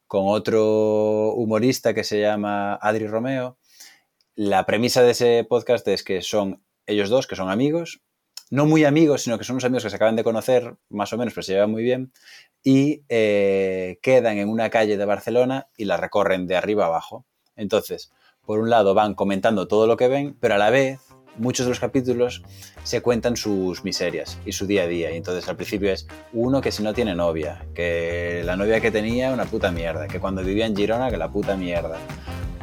[0.07, 3.59] con otro humorista que se llama Adri Romeo.
[4.34, 8.01] La premisa de ese podcast es que son ellos dos, que son amigos,
[8.51, 11.18] no muy amigos, sino que son unos amigos que se acaban de conocer, más o
[11.18, 12.12] menos, pero se llevan muy bien,
[12.62, 17.26] y eh, quedan en una calle de Barcelona y la recorren de arriba abajo.
[17.57, 18.11] Entonces,
[18.47, 21.01] por un lado van comentando todo lo que ven, pero a la vez
[21.36, 22.42] muchos de los capítulos
[22.82, 25.12] se cuentan sus miserias y su día a día.
[25.12, 28.90] Y entonces al principio es uno que si no tiene novia, que la novia que
[28.90, 31.99] tenía una puta mierda, que cuando vivía en Girona que la puta mierda.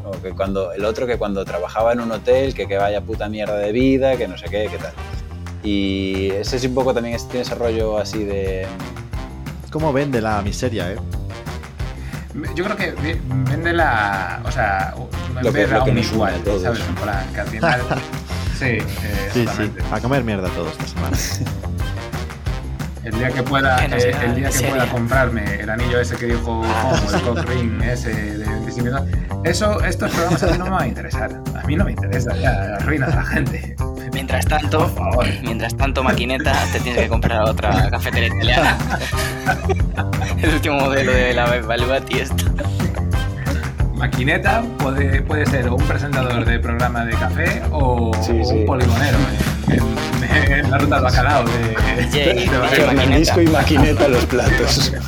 [0.04, 3.30] O que cuando, el otro que cuando trabajaba en un hotel, que, que vaya puta
[3.30, 4.94] mierda de vida, que no sé qué, qué tal.
[5.64, 8.66] Y ese es un poco también, tiene ese rollo así de...
[9.72, 10.98] ¿Cómo vende la miseria, eh?
[12.56, 13.20] Yo creo que ve-
[13.50, 14.42] vende la.
[14.46, 14.94] O sea,
[15.42, 16.62] Lo que- lo a que un nos igual, a todos.
[16.64, 16.80] ¿sabes?
[16.88, 17.82] En plan, que al final.
[18.60, 19.72] sí, eh, Sí, sí.
[19.92, 21.18] A comer mierda todos esta semana.
[23.04, 26.28] El día que pueda, no eh, el día que pueda comprarme el anillo ese que
[26.28, 29.08] dijo Homo, el cock ring ese de 25 minutos,
[29.44, 31.42] eso, estos programas a mí no me van a interesar.
[31.60, 33.76] A mí no me interesa, ya arruina a la gente.
[34.22, 35.26] Mientras tanto, Por favor.
[35.42, 38.78] mientras tanto, maquineta, te tienes que comprar otra cafetería italiana.
[40.44, 42.36] el último modelo de la Valuati esta.
[43.96, 48.58] Maquineta puede, puede ser un presentador de programa de café o, Sí, o sí.
[48.60, 49.18] un poligonero
[49.70, 52.68] en, en- en la ruta del bacalao de, DJ, de DJ.
[52.76, 54.94] Fernandisco y maquineta los platos.